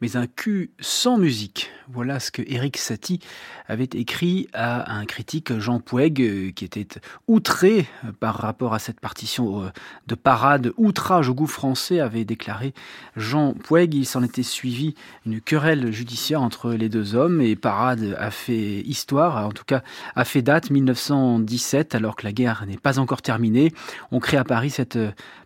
mais 0.00 0.16
un 0.16 0.26
cul 0.26 0.70
sans 0.80 1.18
musique. 1.18 1.70
Voilà 1.92 2.18
ce 2.18 2.32
que 2.32 2.42
Eric 2.46 2.78
Satie 2.78 3.20
avait 3.68 3.88
écrit 3.92 4.48
à 4.52 4.92
un 4.92 5.04
critique 5.04 5.56
Jean 5.60 5.78
Poueg 5.78 6.52
qui 6.54 6.64
était 6.64 6.88
outré 7.28 7.86
par 8.18 8.34
rapport 8.36 8.74
à 8.74 8.80
cette 8.80 8.98
partition 8.98 9.62
euh, 9.62 9.68
de 10.08 10.16
parade, 10.16 10.72
outrage 10.76 11.28
au 11.28 11.34
goût 11.34 11.46
français, 11.46 12.00
avait 12.00 12.24
déclaré 12.24 12.74
Jean 13.16 13.52
Poueg. 13.52 13.94
Il 13.94 14.04
s'en 14.04 14.24
était 14.24 14.42
suivi 14.42 14.94
une 15.26 15.40
querelle 15.40 15.92
judiciaire 15.92 16.42
entre 16.42 16.72
les 16.72 16.88
deux 16.88 17.14
hommes 17.14 17.40
et 17.40 17.54
Parade 17.54 18.16
a 18.18 18.32
fait 18.32 18.80
histoire, 18.80 19.46
en 19.46 19.52
tout 19.52 19.64
cas 19.64 19.82
a 20.16 20.24
fait 20.24 20.42
date 20.42 20.70
1917 20.70 21.94
alors 21.94 22.16
que 22.16 22.24
la 22.24 22.32
guerre 22.32 22.64
n'est 22.66 22.78
pas 22.78 22.98
encore 22.98 23.22
terminée. 23.22 23.72
On 24.10 24.18
crée 24.18 24.38
à 24.38 24.44
Paris 24.44 24.70
cette 24.70 24.98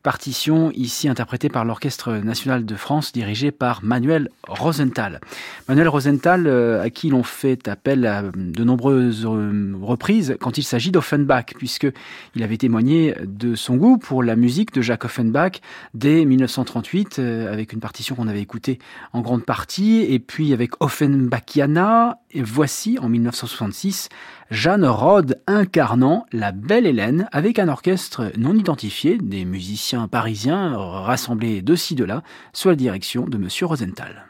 partition 0.02 0.70
ici 0.72 1.08
interprétée 1.08 1.50
par 1.50 1.64
l'Orchestre 1.64 2.12
national 2.14 2.64
de 2.64 2.74
France 2.74 3.12
dirigé 3.12 3.50
par 3.50 3.84
Manuel 3.84 4.30
Rosenthal. 4.48 5.20
Manuel 5.68 5.88
Rosenthal, 5.88 6.29
euh, 6.38 6.82
à 6.82 6.90
qui 6.90 7.08
l'on 7.08 7.22
fait 7.22 7.66
appel 7.68 8.06
à 8.06 8.22
de 8.22 8.64
nombreuses 8.64 9.26
euh, 9.26 9.72
reprises 9.82 10.36
quand 10.40 10.58
il 10.58 10.62
s'agit 10.62 10.90
d'Offenbach, 10.90 11.54
puisqu'il 11.56 12.42
avait 12.42 12.56
témoigné 12.56 13.14
de 13.24 13.54
son 13.54 13.76
goût 13.76 13.98
pour 13.98 14.22
la 14.22 14.36
musique 14.36 14.72
de 14.72 14.80
Jacques 14.80 15.04
Offenbach 15.04 15.60
dès 15.94 16.24
1938, 16.24 17.18
euh, 17.18 17.52
avec 17.52 17.72
une 17.72 17.80
partition 17.80 18.14
qu'on 18.14 18.28
avait 18.28 18.40
écoutée 18.40 18.78
en 19.12 19.20
grande 19.20 19.44
partie, 19.44 20.02
et 20.08 20.20
puis 20.20 20.52
avec 20.52 20.80
Offenbachiana, 20.80 22.20
et 22.30 22.42
voici 22.42 22.98
en 23.00 23.08
1966 23.08 24.08
Jeanne 24.50 24.84
Rode 24.84 25.40
incarnant 25.46 26.26
la 26.32 26.52
belle 26.52 26.86
Hélène 26.86 27.28
avec 27.32 27.58
un 27.58 27.68
orchestre 27.68 28.30
non 28.36 28.54
identifié, 28.54 29.18
des 29.18 29.44
musiciens 29.44 30.06
parisiens 30.06 30.76
rassemblés 30.76 31.62
de 31.62 31.74
ci 31.74 31.94
de 31.96 32.04
là, 32.04 32.22
sous 32.52 32.68
la 32.68 32.76
direction 32.76 33.26
de 33.26 33.36
Monsieur 33.36 33.66
Rosenthal. 33.66 34.26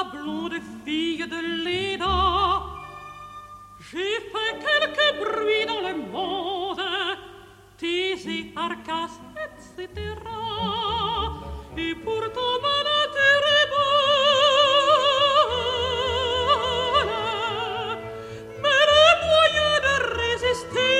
La 0.00 0.04
blonde 0.10 0.58
fille 0.84 1.26
de 1.26 1.40
Léda. 1.64 2.62
J'ai 3.90 4.18
fait 4.32 4.54
quelques 4.66 5.10
bruits 5.20 5.66
dans 5.66 5.82
le 5.88 5.94
monde, 6.12 6.82
Thésée, 7.76 8.52
Arcas, 8.56 9.14
etc. 9.44 9.88
Et 11.76 11.94
pourtant, 11.94 12.54
ma 12.66 12.78
nature 12.90 13.46
est 13.58 13.68
bonne. 13.72 13.90
Mais 18.62 18.82
le 18.92 19.04
moyen 19.26 19.72
de 19.86 19.94
résister, 20.20 20.99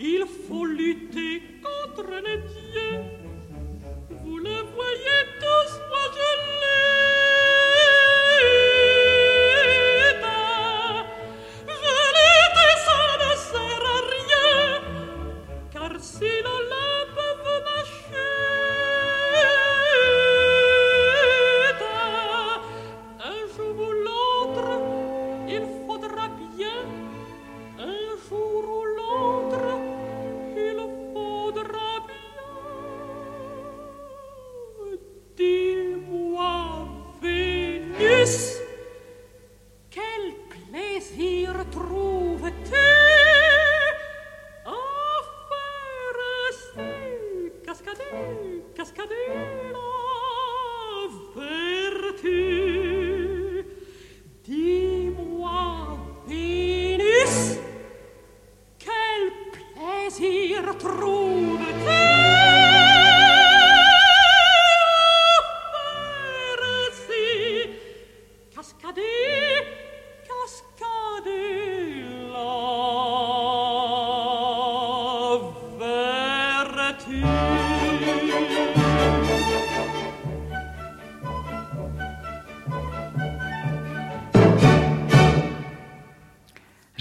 il 0.00 0.24
faut 0.26 0.64
lutter 0.64 1.42
contre 1.62 2.08
les 2.24 2.38
dieux. 2.38 3.18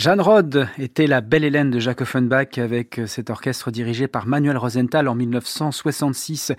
Jeanne 0.08 0.22
Rode 0.22 0.70
était 0.80 1.06
la 1.06 1.20
belle 1.20 1.44
Hélène 1.44 1.70
de 1.70 1.80
Jacques 1.80 2.00
Offenbach 2.00 2.58
avec 2.60 3.02
cet 3.08 3.30
orchestre 3.30 3.72
dirigé 3.72 4.08
par 4.08 4.26
Manuel 4.26 4.56
Rosenthal 4.56 5.10
en 5.10 5.16
1966. 5.16 6.54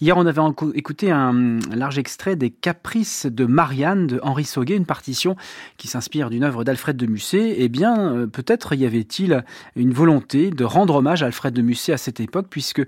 Hier, 0.00 0.16
on 0.16 0.24
avait 0.24 0.40
écouté 0.72 1.10
un 1.10 1.58
large 1.70 1.98
extrait 1.98 2.34
des 2.34 2.48
Caprices 2.48 3.26
de 3.26 3.44
Marianne 3.44 4.06
de 4.06 4.20
Henri 4.22 4.44
Sauguet, 4.44 4.74
une 4.74 4.86
partition 4.86 5.36
qui 5.76 5.86
s'inspire 5.86 6.30
d'une 6.30 6.44
œuvre 6.44 6.64
d'Alfred 6.64 6.96
de 6.96 7.04
Musset. 7.04 7.56
Eh 7.58 7.68
bien, 7.68 8.26
peut-être 8.32 8.72
y 8.74 8.86
avait-il 8.86 9.44
une 9.76 9.92
volonté 9.92 10.48
de 10.48 10.64
rendre 10.64 10.94
hommage 10.94 11.22
à 11.22 11.26
Alfred 11.26 11.52
de 11.52 11.60
Musset 11.60 11.92
à 11.92 11.98
cette 11.98 12.20
époque, 12.20 12.46
puisque 12.48 12.80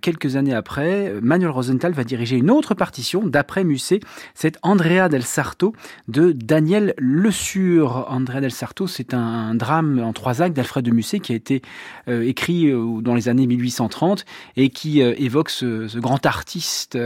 quelques 0.00 0.34
années 0.34 0.54
après, 0.54 1.14
Manuel 1.22 1.50
Rosenthal 1.50 1.92
va 1.92 2.02
diriger 2.02 2.36
une 2.36 2.50
autre 2.50 2.74
partition 2.74 3.24
d'après 3.24 3.62
Musset, 3.62 4.00
c'est 4.34 4.58
Andrea 4.62 5.08
del 5.08 5.22
Sarto 5.22 5.72
de 6.08 6.32
Daniel 6.32 6.94
Le 6.98 7.30
Sur. 7.30 8.10
Andrea 8.10 8.40
del 8.40 8.50
Sarto, 8.50 8.88
c'est 8.88 9.14
un 9.14 9.51
un 9.52 9.54
drame 9.54 10.00
en 10.02 10.12
trois 10.14 10.40
actes 10.40 10.56
d'Alfred 10.56 10.84
de 10.84 10.90
Musset 10.90 11.20
qui 11.20 11.32
a 11.32 11.34
été 11.34 11.62
euh, 12.08 12.26
écrit 12.26 12.68
euh, 12.68 13.00
dans 13.02 13.14
les 13.14 13.28
années 13.28 13.46
1830 13.46 14.24
et 14.56 14.70
qui 14.70 15.02
euh, 15.02 15.14
évoque 15.18 15.50
ce, 15.50 15.88
ce, 15.88 15.98
grand 15.98 16.24
artiste 16.24 16.98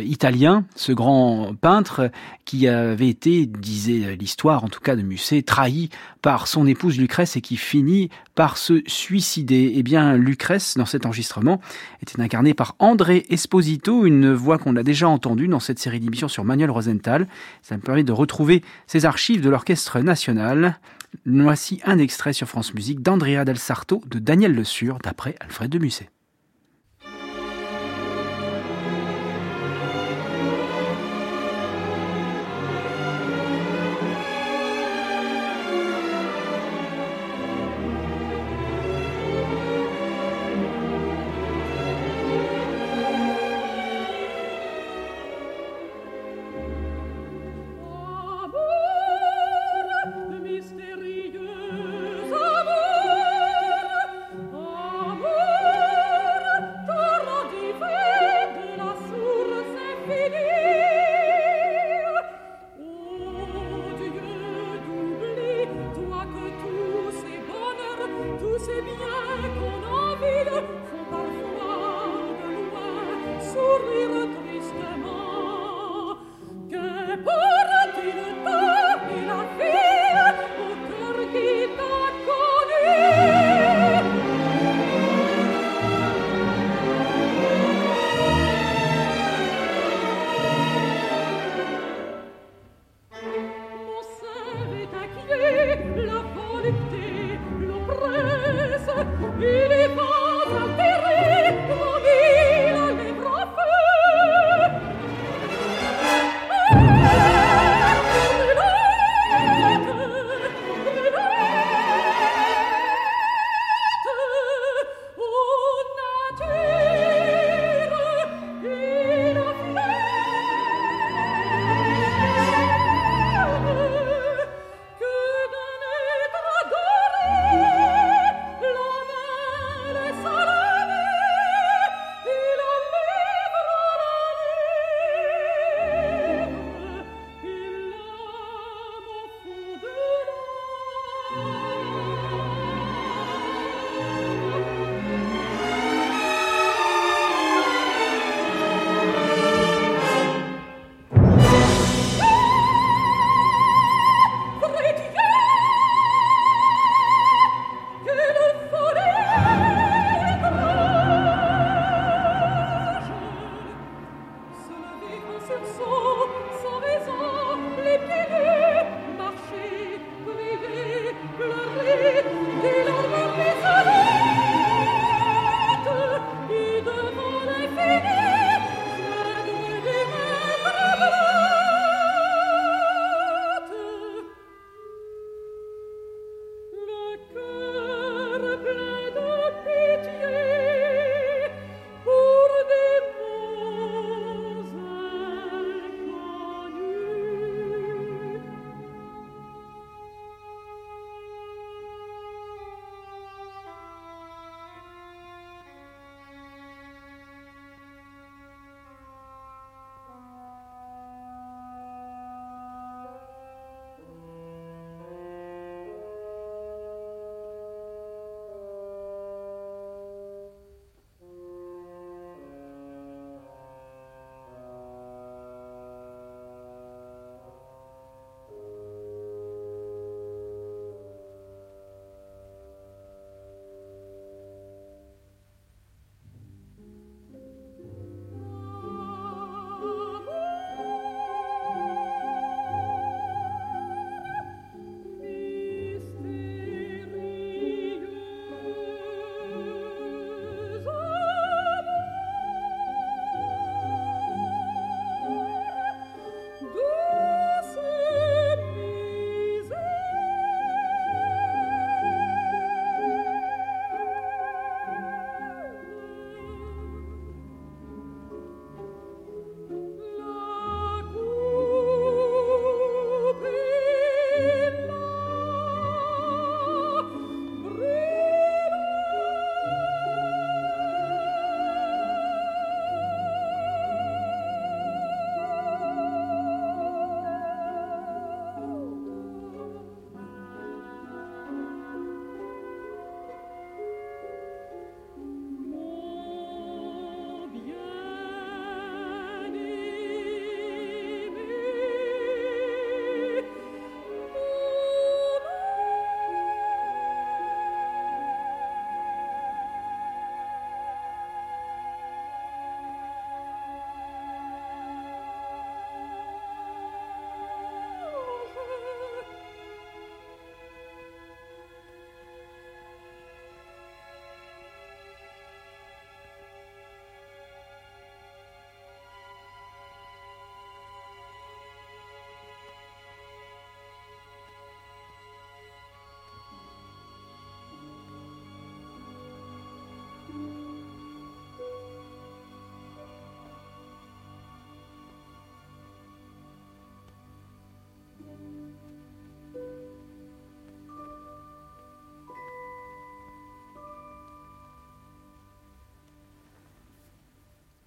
italien, 0.00 0.64
ce 0.76 0.92
grand 0.92 1.54
peintre 1.60 2.10
qui 2.44 2.68
avait 2.68 3.08
été, 3.08 3.46
disait 3.46 4.16
l'histoire 4.16 4.64
en 4.64 4.68
tout 4.68 4.80
cas 4.80 4.96
de 4.96 5.02
Musset, 5.02 5.42
trahi 5.42 5.90
par 6.22 6.46
son 6.46 6.66
épouse 6.66 6.98
Lucrèce 6.98 7.36
et 7.36 7.40
qui 7.40 7.56
finit 7.56 8.08
par 8.34 8.56
se 8.56 8.82
suicider. 8.86 9.72
Eh 9.76 9.82
bien, 9.82 10.16
Lucrèce, 10.16 10.76
dans 10.76 10.86
cet 10.86 11.06
enregistrement, 11.06 11.60
était 12.02 12.20
incarnée 12.20 12.54
par 12.54 12.74
André 12.78 13.26
Esposito, 13.30 14.06
une 14.06 14.32
voix 14.32 14.58
qu'on 14.58 14.76
a 14.76 14.82
déjà 14.82 15.08
entendue 15.08 15.48
dans 15.48 15.60
cette 15.60 15.78
série 15.78 16.00
d'émissions 16.00 16.28
sur 16.28 16.44
Manuel 16.44 16.70
Rosenthal. 16.70 17.28
Ça 17.62 17.76
me 17.76 17.82
permet 17.82 18.04
de 18.04 18.12
retrouver 18.12 18.62
ces 18.86 19.04
archives 19.04 19.40
de 19.40 19.50
l'Orchestre 19.50 20.00
National. 20.00 20.78
Voici 21.26 21.80
un 21.84 21.98
extrait 21.98 22.32
sur 22.32 22.48
France 22.48 22.74
Musique 22.74 23.00
d'Andrea 23.00 23.44
Del 23.44 23.58
Sarto 23.58 24.02
de 24.06 24.18
Daniel 24.18 24.54
Le 24.54 24.64
Sur 24.64 24.98
d'après 24.98 25.36
Alfred 25.40 25.70
de 25.70 25.78
Musset. 25.78 26.10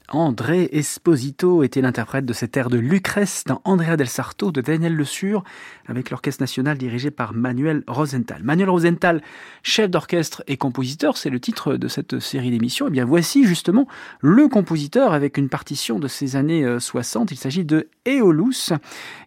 André 0.10 0.70
Esposito 0.72 1.64
était 1.64 1.82
l'interprète 1.82 2.26
de 2.26 2.32
cet 2.32 2.56
air 2.56 2.70
de 2.70 2.78
Lucrèce 2.78 3.44
dans 3.46 3.62
Andrea 3.66 3.98
del 3.98 4.08
Sarto 4.08 4.54
de 4.54 4.62
Daniel 4.62 4.96
Le 4.96 5.04
Sur 5.04 5.44
avec 5.86 6.12
l'orchestre 6.12 6.42
national 6.42 6.78
dirigé 6.78 7.12
par 7.12 7.34
Manuel 7.34 7.84
Rosenthal. 7.88 8.42
Manuel 8.42 8.70
Rosenthal, 8.70 9.22
chef 9.64 9.90
d'orchestre 9.92 10.44
et 10.48 10.56
compositeur, 10.56 11.18
c'est 11.18 11.30
le 11.30 11.42
titre 11.42 11.76
de 11.76 11.90
cette 11.90 12.20
série 12.20 12.52
d'émissions. 12.52 12.86
Et 12.86 12.90
eh 12.90 12.92
bien 12.92 13.04
voici 13.04 13.44
justement 13.44 13.86
le 14.22 14.48
compositeur 14.48 15.12
avec 15.12 15.38
une 15.38 15.50
partition 15.50 16.00
de 16.00 16.08
ces 16.08 16.38
années 16.38 16.66
60. 16.80 17.30
Euh, 17.30 17.36
Il 17.36 17.38
s'agit 17.38 17.66
de 17.66 17.90
Eolus 18.06 18.72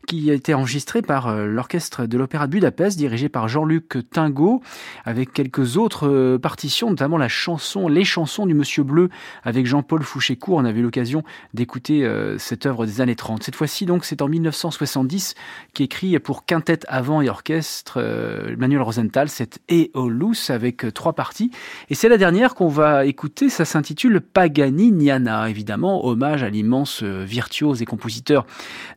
qui 0.06 0.30
a 0.30 0.34
été 0.34 0.54
enregistré 0.54 1.02
par 1.02 1.28
euh, 1.28 1.46
l'orchestre 1.46 2.06
de 2.06 2.16
l'Opéra 2.16 2.46
de 2.46 2.52
Budapest 2.52 2.96
dirigé 2.96 3.28
par 3.28 3.48
Jean-Luc 3.48 3.98
Tingot 4.10 4.62
avec 5.04 5.32
quelques 5.32 5.76
autres 5.76 6.08
euh, 6.08 6.38
partitions, 6.38 6.88
notamment 6.88 7.18
la 7.18 7.28
chanson 7.28 7.86
Les 7.86 8.04
chansons 8.04 8.46
du 8.46 8.54
Monsieur 8.54 8.82
Bleu 8.82 9.10
avec 9.44 9.66
Jean-Paul 9.66 10.02
Fouchécourt 10.02 10.62
avait 10.70 10.82
l'occasion 10.82 11.22
d'écouter 11.54 12.04
euh, 12.04 12.38
cette 12.38 12.66
œuvre 12.66 12.86
des 12.86 13.00
années 13.00 13.16
30. 13.16 13.42
Cette 13.42 13.56
fois-ci, 13.56 13.86
donc, 13.86 14.04
c'est 14.04 14.22
en 14.22 14.28
1970 14.28 15.34
qu'écrit 15.74 16.18
pour 16.18 16.44
quintette 16.44 16.86
avant 16.88 17.20
et 17.20 17.28
orchestre 17.28 17.94
euh, 17.98 18.56
Manuel 18.56 18.82
Rosenthal, 18.82 19.28
cette 19.28 19.58
Eolus 19.68 20.50
avec 20.50 20.84
euh, 20.84 20.92
trois 20.92 21.12
parties. 21.12 21.50
Et 21.90 21.94
c'est 21.94 22.08
la 22.08 22.16
dernière 22.16 22.54
qu'on 22.54 22.68
va 22.68 23.04
écouter, 23.04 23.48
ça 23.48 23.64
s'intitule 23.64 24.20
Paganiniana, 24.20 25.50
évidemment, 25.50 26.06
hommage 26.06 26.42
à 26.42 26.50
l'immense 26.50 27.02
virtuose 27.02 27.82
et 27.82 27.84
compositeur 27.84 28.46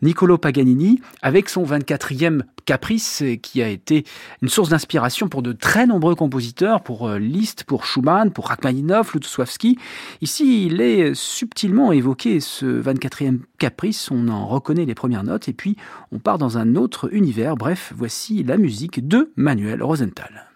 Niccolo 0.02 0.38
Paganini, 0.38 1.02
avec 1.22 1.50
son 1.50 1.64
24e 1.64 2.42
caprice 2.66 3.24
qui 3.42 3.62
a 3.62 3.68
été 3.68 4.06
une 4.42 4.50
source 4.50 4.70
d'inspiration 4.70 5.28
pour 5.28 5.42
de 5.42 5.52
très 5.52 5.86
nombreux 5.86 6.16
compositeurs, 6.16 6.82
pour 6.82 7.10
Liszt, 7.10 7.64
pour 7.66 7.86
Schumann, 7.86 8.32
pour 8.32 8.48
Rachmaninoff, 8.48 9.14
Lutoslawski. 9.14 9.78
Ici, 10.22 10.66
il 10.66 10.82
est 10.82 11.14
subtil 11.14 11.74
évoqué 11.92 12.40
ce 12.40 12.82
24e 12.82 13.40
caprice, 13.58 14.12
on 14.12 14.28
en 14.30 14.48
reconnaît 14.48 14.86
les 14.86 14.96
premières 14.96 15.24
notes 15.24 15.48
et 15.50 15.54
puis 15.54 15.76
on 16.12 16.20
part 16.20 16.38
dans 16.38 16.58
un 16.58 16.76
autre 16.76 17.14
univers. 17.14 17.56
Bref, 17.56 17.94
voici 17.96 18.44
la 18.44 18.58
musique 18.58 19.08
de 19.08 19.32
Manuel 19.36 19.84
Rosenthal. 19.84 20.50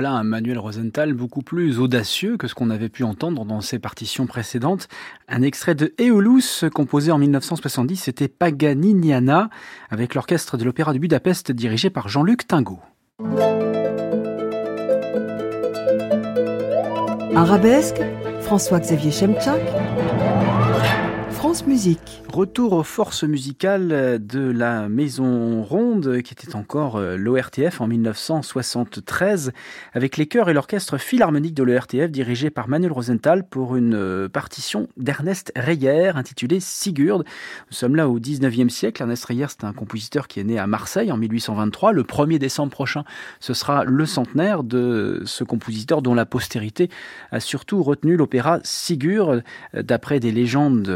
Voilà 0.00 0.16
un 0.16 0.24
Manuel 0.24 0.58
Rosenthal 0.58 1.12
beaucoup 1.12 1.42
plus 1.42 1.78
audacieux 1.78 2.38
que 2.38 2.48
ce 2.48 2.54
qu'on 2.54 2.70
avait 2.70 2.88
pu 2.88 3.04
entendre 3.04 3.44
dans 3.44 3.60
ses 3.60 3.78
partitions 3.78 4.26
précédentes. 4.26 4.88
Un 5.28 5.42
extrait 5.42 5.74
de 5.74 5.92
Eolus 5.98 6.64
composé 6.72 7.12
en 7.12 7.18
1970, 7.18 7.96
c'était 7.96 8.28
Paganiniana 8.28 9.50
avec 9.90 10.14
l'orchestre 10.14 10.56
de 10.56 10.64
l'Opéra 10.64 10.94
de 10.94 10.98
Budapest 10.98 11.52
dirigé 11.52 11.90
par 11.90 12.08
Jean-Luc 12.08 12.46
Tingot. 12.46 12.78
Arabesque, 17.36 18.00
François-Xavier 18.40 19.10
Chemchak, 19.10 19.60
France 21.32 21.66
Musique. 21.66 22.22
Retour 22.32 22.74
aux 22.74 22.84
forces 22.84 23.24
musicales 23.24 24.24
de 24.24 24.52
la 24.52 24.88
Maison 24.88 25.64
Ronde, 25.64 26.22
qui 26.22 26.32
était 26.32 26.54
encore 26.54 26.94
euh, 26.96 27.16
l'ORTF 27.16 27.80
en 27.80 27.88
1973, 27.88 29.50
avec 29.94 30.16
les 30.16 30.26
chœurs 30.26 30.48
et 30.48 30.52
l'orchestre 30.52 30.96
philharmonique 30.96 31.54
de 31.54 31.64
l'ORTF 31.64 32.08
dirigé 32.08 32.50
par 32.50 32.68
Manuel 32.68 32.92
Rosenthal 32.92 33.48
pour 33.48 33.74
une 33.74 33.94
euh, 33.94 34.28
partition 34.28 34.88
d'Ernest 34.96 35.52
Reyer 35.56 36.12
intitulée 36.14 36.60
Sigurd. 36.60 37.24
Nous 37.68 37.76
sommes 37.76 37.96
là 37.96 38.08
au 38.08 38.20
19e 38.20 38.68
siècle. 38.68 39.02
Ernest 39.02 39.24
Reyer, 39.24 39.46
c'est 39.48 39.64
un 39.64 39.72
compositeur 39.72 40.28
qui 40.28 40.38
est 40.38 40.44
né 40.44 40.56
à 40.56 40.68
Marseille 40.68 41.10
en 41.10 41.16
1823. 41.16 41.90
Le 41.90 42.04
1er 42.04 42.38
décembre 42.38 42.70
prochain, 42.70 43.02
ce 43.40 43.54
sera 43.54 43.84
le 43.84 44.06
centenaire 44.06 44.62
de 44.62 45.22
ce 45.26 45.42
compositeur 45.42 46.00
dont 46.00 46.14
la 46.14 46.26
postérité 46.26 46.90
a 47.32 47.40
surtout 47.40 47.82
retenu 47.82 48.16
l'opéra 48.16 48.60
Sigurd, 48.62 49.42
d'après 49.74 50.20
des 50.20 50.30
légendes 50.30 50.88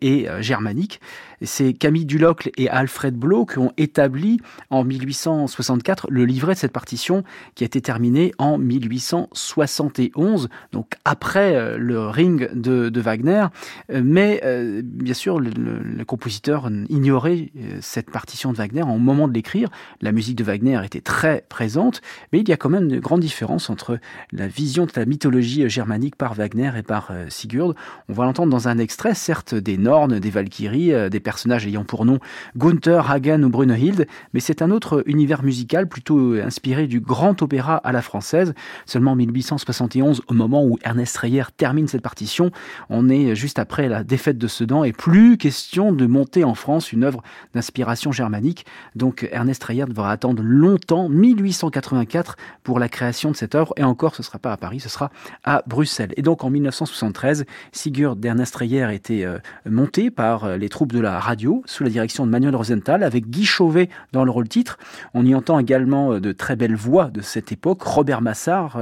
et 0.00 0.26
germanique. 0.40 1.00
C'est 1.42 1.72
Camille 1.72 2.06
Dulocle 2.06 2.50
et 2.56 2.68
Alfred 2.68 3.14
Blau 3.16 3.46
qui 3.46 3.58
ont 3.58 3.72
établi 3.76 4.40
en 4.70 4.84
1864 4.84 6.06
le 6.08 6.24
livret 6.24 6.54
de 6.54 6.58
cette 6.58 6.72
partition 6.72 7.24
qui 7.54 7.64
a 7.64 7.66
été 7.66 7.80
terminé 7.80 8.32
en 8.38 8.58
1871, 8.58 10.48
donc 10.72 10.92
après 11.04 11.76
le 11.78 12.08
ring 12.08 12.48
de, 12.54 13.00
Wagner. 13.00 13.46
Mais 13.92 14.40
bien 14.82 15.14
sûr, 15.14 15.40
le, 15.40 16.04
compositeur 16.04 16.70
ignorait 16.88 17.50
cette 17.80 18.10
partition 18.10 18.52
de 18.52 18.58
Wagner 18.58 18.82
au 18.82 18.98
moment 18.98 19.26
de 19.26 19.32
l'écrire. 19.32 19.68
La 20.00 20.12
musique 20.12 20.36
de 20.36 20.44
Wagner 20.44 20.80
était 20.84 21.00
très 21.00 21.44
présente, 21.48 22.00
mais 22.32 22.40
il 22.40 22.48
y 22.48 22.52
a 22.52 22.56
quand 22.56 22.68
même 22.68 22.84
une 22.84 23.00
grande 23.00 23.20
différence 23.20 23.70
entre 23.70 23.98
la 24.30 24.46
vision 24.46 24.86
de 24.86 24.92
la 24.94 25.04
mythologie 25.04 25.68
germanique 25.68 26.16
par 26.16 26.34
Wagner 26.34 26.70
et 26.76 26.82
par 26.82 27.08
euh, 27.10 27.26
Sigurd. 27.28 27.74
On 28.08 28.12
va 28.12 28.24
l'entendre 28.24 28.50
dans 28.50 28.68
un 28.68 28.78
extrait, 28.78 29.14
certes 29.14 29.54
des 29.62 29.78
Nornes, 29.78 30.18
des 30.18 30.30
Valkyries, 30.30 30.92
euh, 30.92 31.08
des 31.08 31.20
personnages 31.20 31.66
ayant 31.66 31.84
pour 31.84 32.04
nom 32.04 32.18
Gunther, 32.56 33.10
Hagen 33.10 33.42
ou 33.42 33.48
Brunhild, 33.48 34.06
mais 34.34 34.40
c'est 34.40 34.62
un 34.62 34.70
autre 34.70 35.02
univers 35.06 35.42
musical 35.42 35.88
plutôt 35.88 36.34
inspiré 36.34 36.86
du 36.86 37.00
grand 37.00 37.40
opéra 37.42 37.76
à 37.76 37.92
la 37.92 38.02
française. 38.02 38.54
Seulement 38.86 39.12
en 39.12 39.16
1871, 39.16 40.22
au 40.28 40.34
moment 40.34 40.64
où 40.64 40.78
Ernest 40.84 41.16
Reyer 41.16 41.44
termine 41.56 41.88
cette 41.88 42.02
partition, 42.02 42.50
on 42.90 43.08
est 43.08 43.34
juste 43.34 43.58
après 43.58 43.88
la 43.88 44.04
défaite 44.04 44.38
de 44.38 44.46
Sedan 44.46 44.84
et 44.84 44.92
plus 44.92 45.36
question 45.36 45.92
de 45.92 46.06
monter 46.06 46.44
en 46.44 46.54
France 46.54 46.92
une 46.92 47.04
œuvre 47.04 47.22
d'inspiration 47.54 48.12
germanique. 48.12 48.66
Donc 48.96 49.28
Ernest 49.32 49.62
Reyer 49.64 49.84
devra 49.86 50.10
attendre 50.10 50.42
longtemps, 50.42 51.08
1884, 51.08 52.36
pour 52.62 52.78
la 52.78 52.88
création 52.88 53.30
de 53.30 53.36
cette 53.36 53.54
œuvre. 53.54 53.72
Et 53.76 53.84
encore, 53.84 54.14
ce 54.14 54.22
ne 54.22 54.24
sera 54.24 54.38
pas 54.38 54.52
à 54.52 54.56
Paris, 54.56 54.80
ce 54.80 54.88
sera 54.88 55.10
à 55.44 55.62
Bruxelles. 55.66 56.12
Et 56.16 56.22
donc 56.22 56.44
en 56.44 56.50
1973, 56.50 57.44
Sigurd 57.72 58.16
d'Ernest 58.16 58.54
Reyer 58.56 58.94
était 58.94 59.24
euh, 59.24 59.38
monté 59.68 60.10
par 60.10 60.44
euh, 60.44 60.56
les 60.56 60.68
troupes 60.68 60.92
de 60.92 61.00
la 61.00 61.18
radio 61.18 61.62
sous 61.66 61.84
la 61.84 61.90
direction 61.90 62.26
de 62.26 62.30
Manuel 62.30 62.56
Rosenthal 62.56 63.02
avec 63.02 63.28
Guy 63.28 63.44
Chauvet 63.44 63.88
dans 64.12 64.24
le 64.24 64.30
rôle 64.30 64.48
titre. 64.48 64.78
On 65.14 65.24
y 65.24 65.34
entend 65.34 65.58
également 65.58 66.12
euh, 66.12 66.20
de 66.20 66.32
très 66.32 66.56
belles 66.56 66.76
voix 66.76 67.10
de 67.10 67.20
cette 67.20 67.52
époque, 67.52 67.82
Robert 67.82 68.22
Massard, 68.22 68.78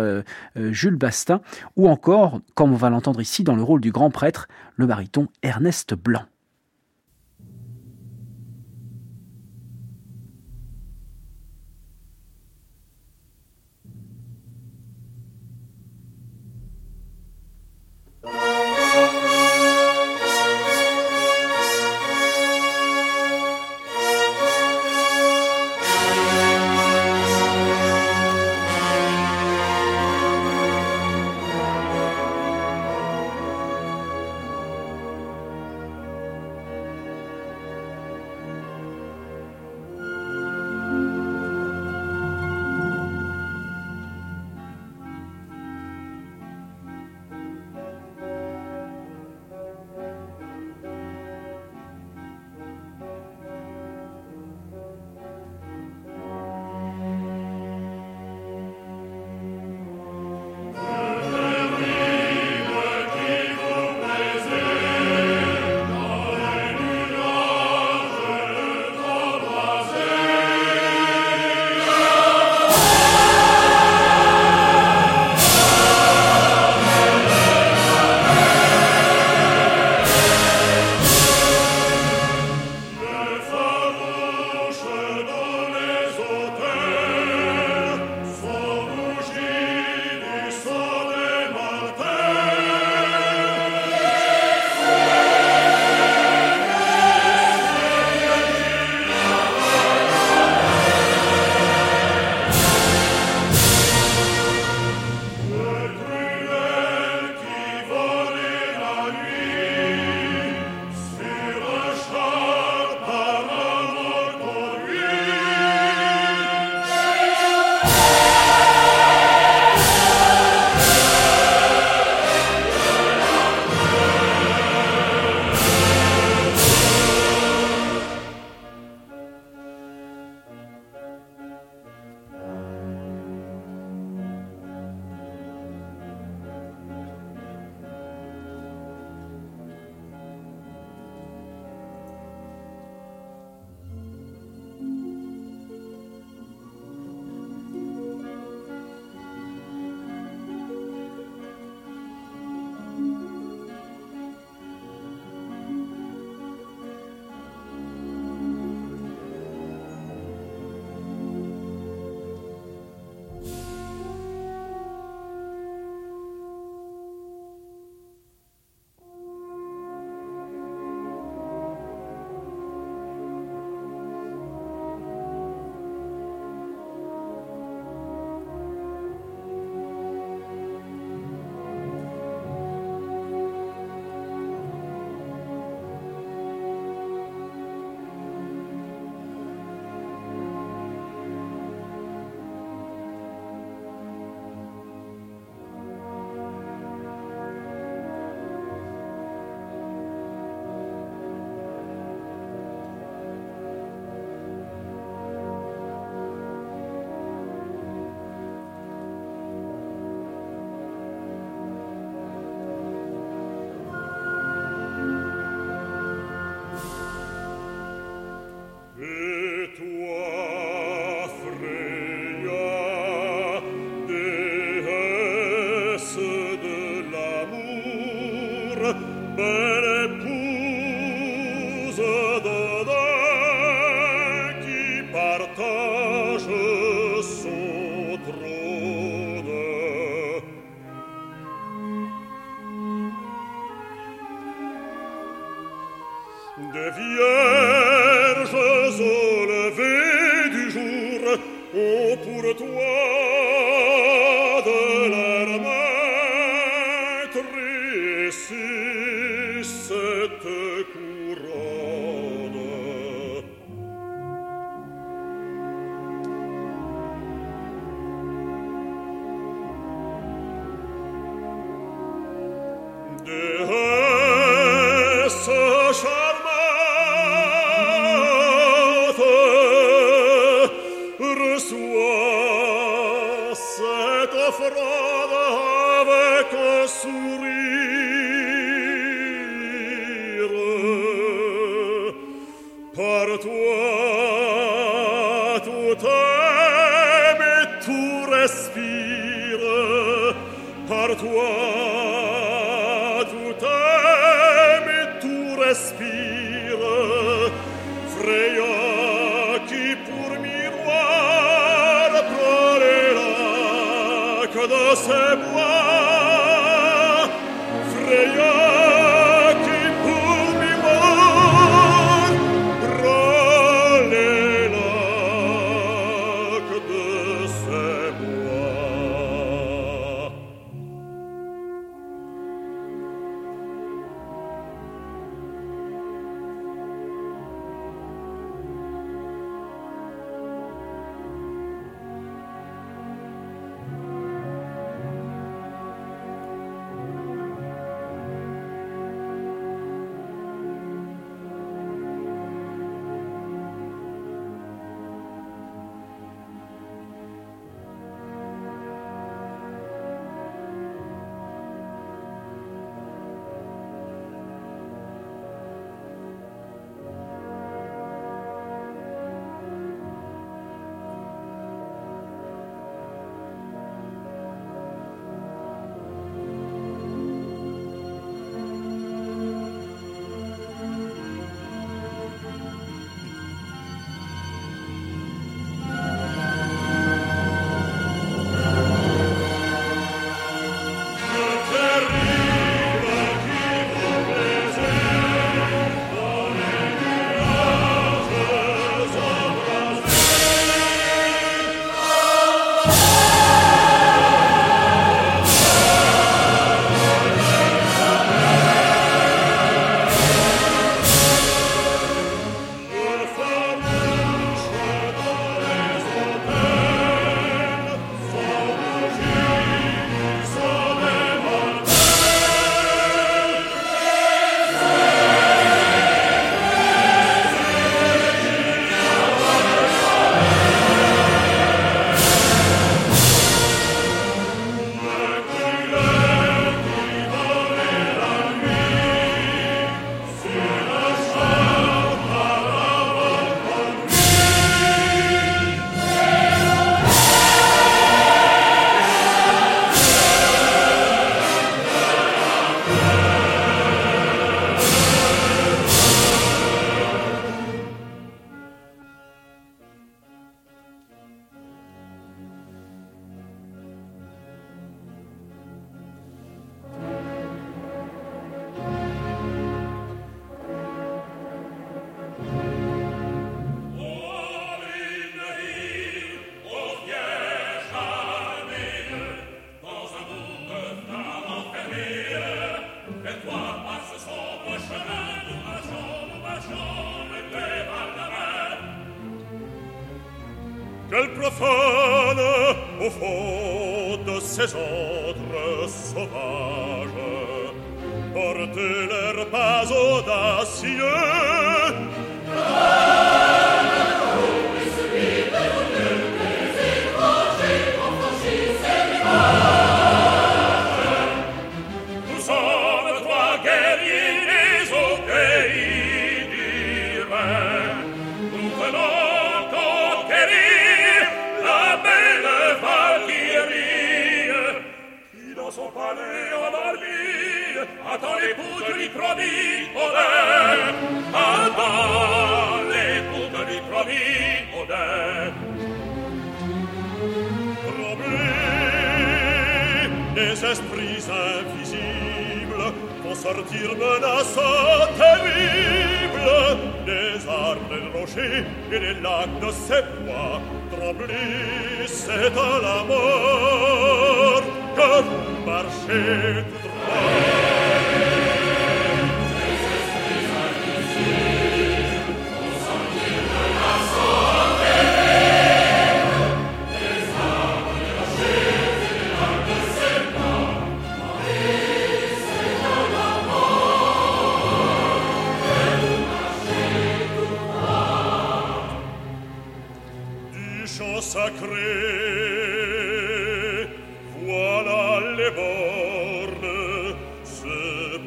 Jules 0.56 0.96
Bastin, 0.96 1.40
ou 1.76 1.88
encore, 1.88 2.40
comme 2.54 2.72
on 2.72 2.76
va 2.76 2.90
l'entendre 2.90 3.20
ici 3.20 3.44
dans 3.44 3.56
le 3.56 3.62
rôle 3.62 3.80
du 3.80 3.92
grand 3.92 4.10
prêtre, 4.10 4.48
le 4.76 4.86
baryton 4.86 5.28
Ernest 5.42 5.94
Blanc. 5.94 6.29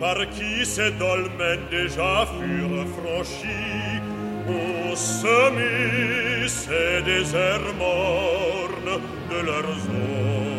Par 0.04 0.20
qui 0.36 0.66
ces 0.66 0.92
dolmens 1.04 1.66
déjà 1.72 2.28
furent 2.36 2.88
franchis. 2.98 4.02
Ont 4.50 4.96
semé 4.96 6.46
ces 6.60 7.02
déserts 7.12 7.74
mornes 7.80 8.96
de 9.32 9.40
leurs 9.50 9.82
eaux 10.00 10.53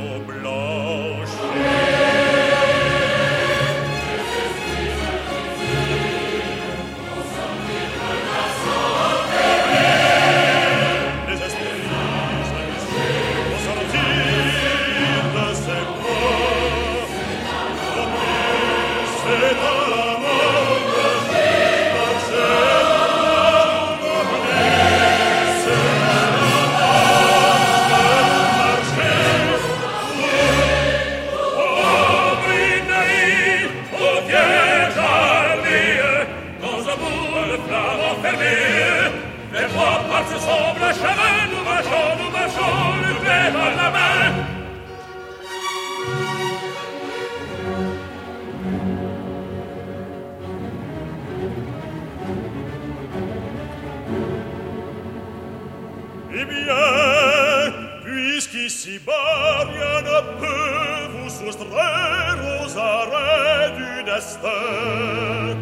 mănăstări. 64.14 65.56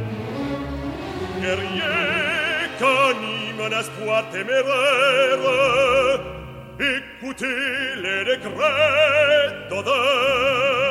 Guerrier, 1.41 2.69
ca 2.79 2.97
nimeni 3.20 3.85
poate 4.05 4.45
mereu, 4.49 5.45
écoutez 6.79 8.01
les 8.03 8.23
regrets 8.29 9.69
d'Odin. 9.69 10.81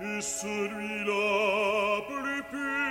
et 0.00 0.20
celui-là 0.20 2.00
plus 2.08 2.42
pur. 2.50 2.81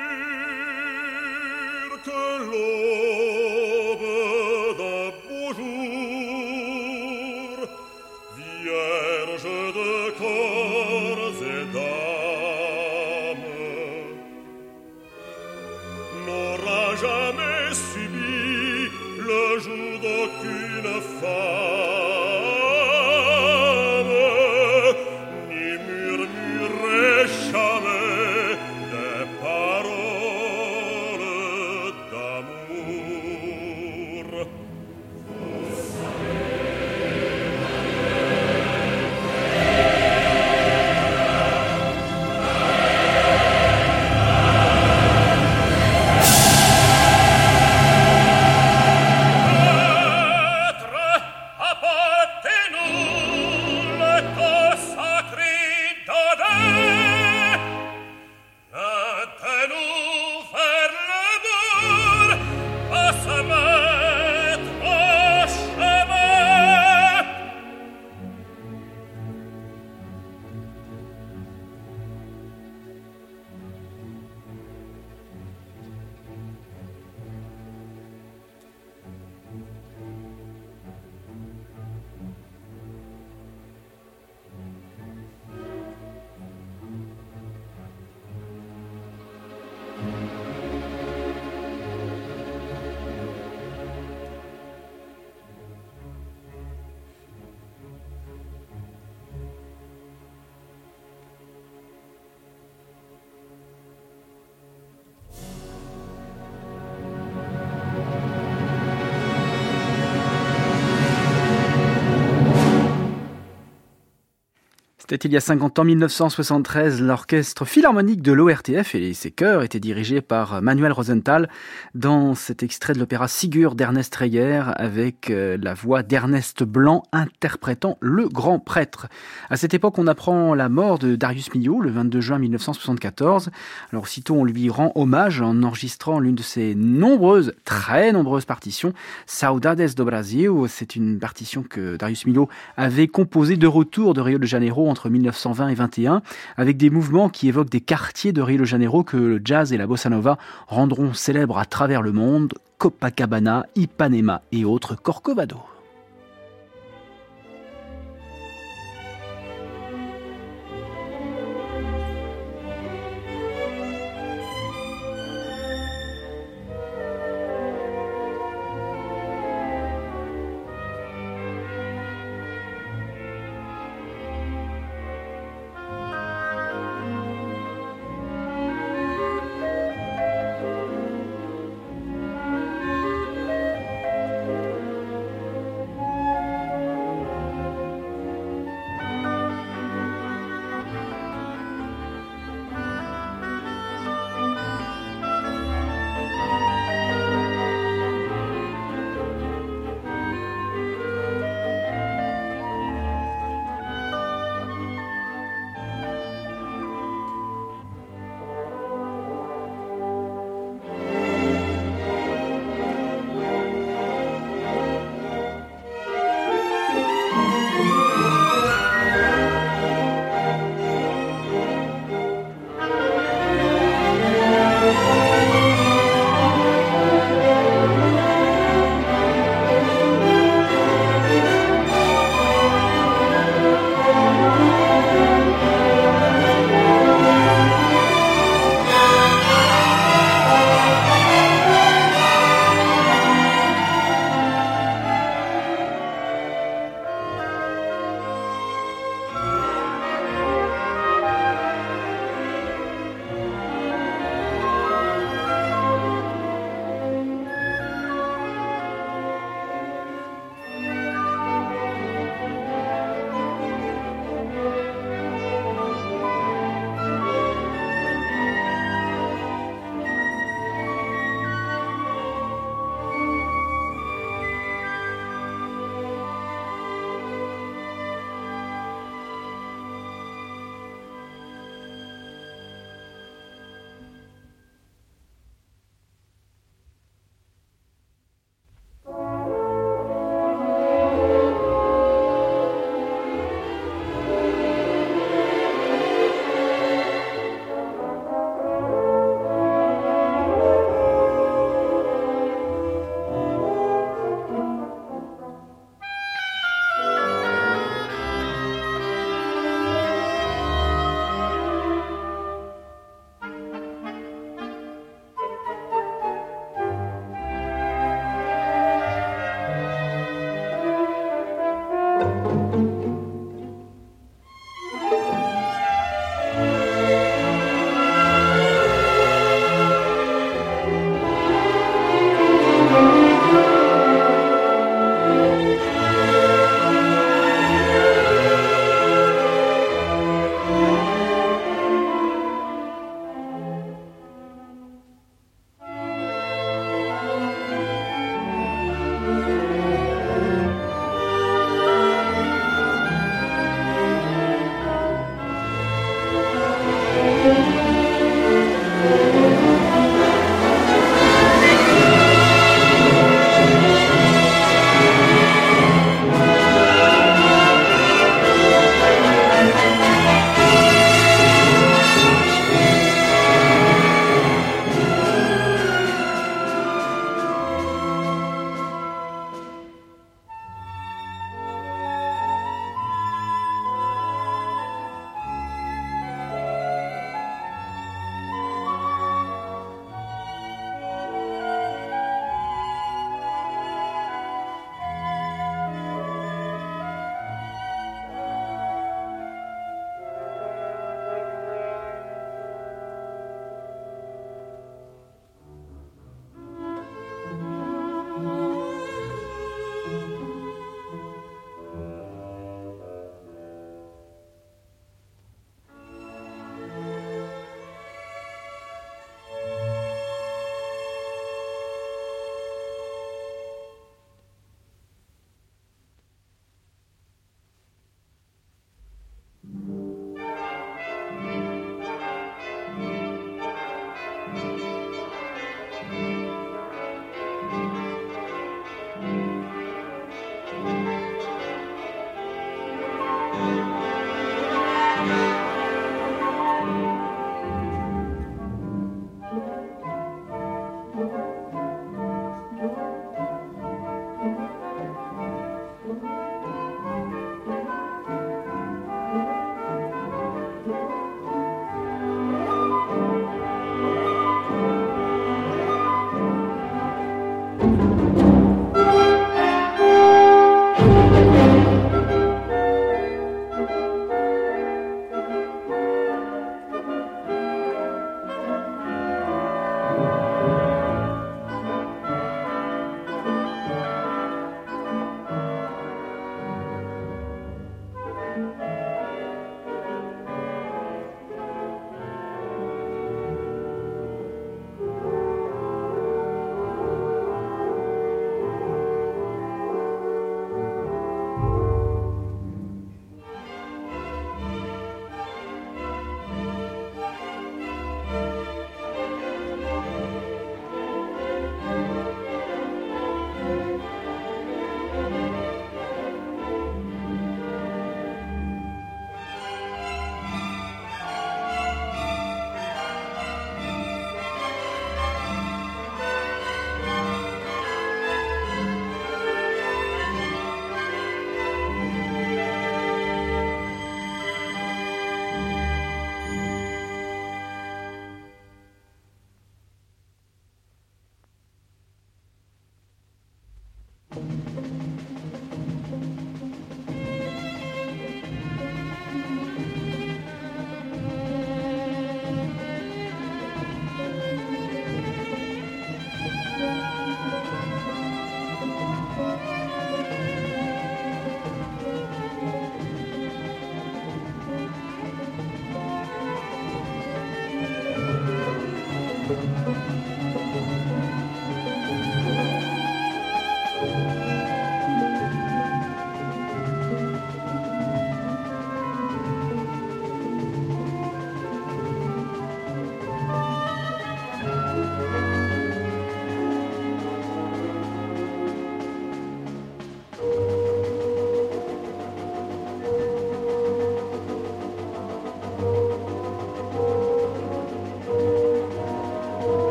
C'était 115.11 115.27
il 115.27 115.33
y 115.33 115.37
a 115.37 115.41
50 115.41 115.77
ans, 115.77 115.83
1973, 115.83 117.01
l'orchestre 117.01 117.65
philharmonique 117.65 118.21
de 118.21 118.31
l'ORTF 118.31 118.95
et 118.95 119.13
ses 119.13 119.29
chœurs 119.29 119.61
étaient 119.61 119.81
dirigés 119.81 120.21
par 120.21 120.61
Manuel 120.61 120.93
Rosenthal 120.93 121.49
dans 121.93 122.33
cet 122.33 122.63
extrait 122.63 122.93
de 122.93 122.99
l'opéra 122.99 123.27
Sigurd 123.27 123.75
d'Ernest 123.75 124.15
Reyer 124.15 124.61
avec 124.77 125.29
euh, 125.29 125.57
la 125.61 125.73
voix 125.73 126.01
d'Ernest 126.01 126.63
Blanc 126.63 127.03
interprétant 127.11 127.97
le 127.99 128.29
grand 128.29 128.59
prêtre. 128.59 129.07
À 129.49 129.57
cette 129.57 129.73
époque, 129.73 129.99
on 129.99 130.07
apprend 130.07 130.55
la 130.55 130.69
mort 130.69 130.97
de 130.97 131.17
Darius 131.17 131.53
Milhaud 131.53 131.81
le 131.81 131.91
22 131.91 132.21
juin 132.21 132.39
1974. 132.39 133.49
Alors 133.91 134.03
aussitôt, 134.03 134.35
on 134.35 134.45
lui 134.45 134.69
rend 134.69 134.93
hommage 134.95 135.41
en 135.41 135.61
enregistrant 135.63 136.21
l'une 136.21 136.35
de 136.35 136.41
ses 136.41 136.73
nombreuses, 136.73 137.53
très 137.65 138.13
nombreuses 138.13 138.45
partitions, 138.45 138.93
Saudades 139.25 139.93
do 139.93 140.05
Brasil. 140.05 140.51
C'est 140.69 140.95
une 140.95 141.19
partition 141.19 141.63
que 141.63 141.97
Darius 141.97 142.25
Milhaud 142.25 142.47
avait 142.77 143.09
composée 143.09 143.57
de 143.57 143.67
retour 143.67 144.13
de 144.13 144.21
Rio 144.21 144.37
de 144.37 144.45
Janeiro 144.45 144.89
entre 145.01 145.09
1920 145.09 145.69
et 145.69 145.73
21, 145.73 146.21
avec 146.57 146.77
des 146.77 146.91
mouvements 146.91 147.29
qui 147.29 147.47
évoquent 147.47 147.71
des 147.71 147.81
quartiers 147.81 148.33
de 148.33 148.41
Rio 148.41 148.59
de 148.59 148.65
Janeiro 148.65 149.03
que 149.03 149.17
le 149.17 149.41
jazz 149.43 149.73
et 149.73 149.77
la 149.77 149.87
bossa 149.87 150.09
nova 150.09 150.37
rendront 150.67 151.15
célèbres 151.15 151.57
à 151.57 151.65
travers 151.65 152.03
le 152.03 152.11
monde, 152.11 152.53
Copacabana, 152.77 153.65
Ipanema 153.75 154.43
et 154.51 154.63
autres 154.63 154.95
Corcovado. 154.95 155.57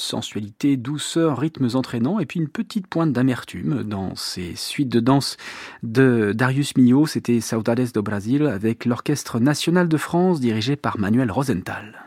Sensualité, 0.00 0.76
douceur, 0.76 1.38
rythmes 1.38 1.68
entraînants 1.74 2.18
et 2.18 2.26
puis 2.26 2.40
une 2.40 2.48
petite 2.48 2.86
pointe 2.86 3.12
d'amertume 3.12 3.82
dans 3.82 4.14
ces 4.16 4.56
suites 4.56 4.88
de 4.88 5.00
danse 5.00 5.36
de 5.82 6.32
Darius 6.34 6.76
Milhaud. 6.76 7.06
C'était 7.06 7.40
Saudades 7.40 7.92
do 7.92 8.02
Brasil 8.02 8.46
avec 8.46 8.84
l'Orchestre 8.84 9.40
national 9.40 9.88
de 9.88 9.96
France 9.96 10.40
dirigé 10.40 10.76
par 10.76 10.98
Manuel 10.98 11.30
Rosenthal. 11.30 12.06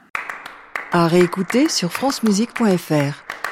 À 0.91 1.07
réécouter 1.07 1.69
sur 1.69 1.91
francemusique.fr. 1.91 3.42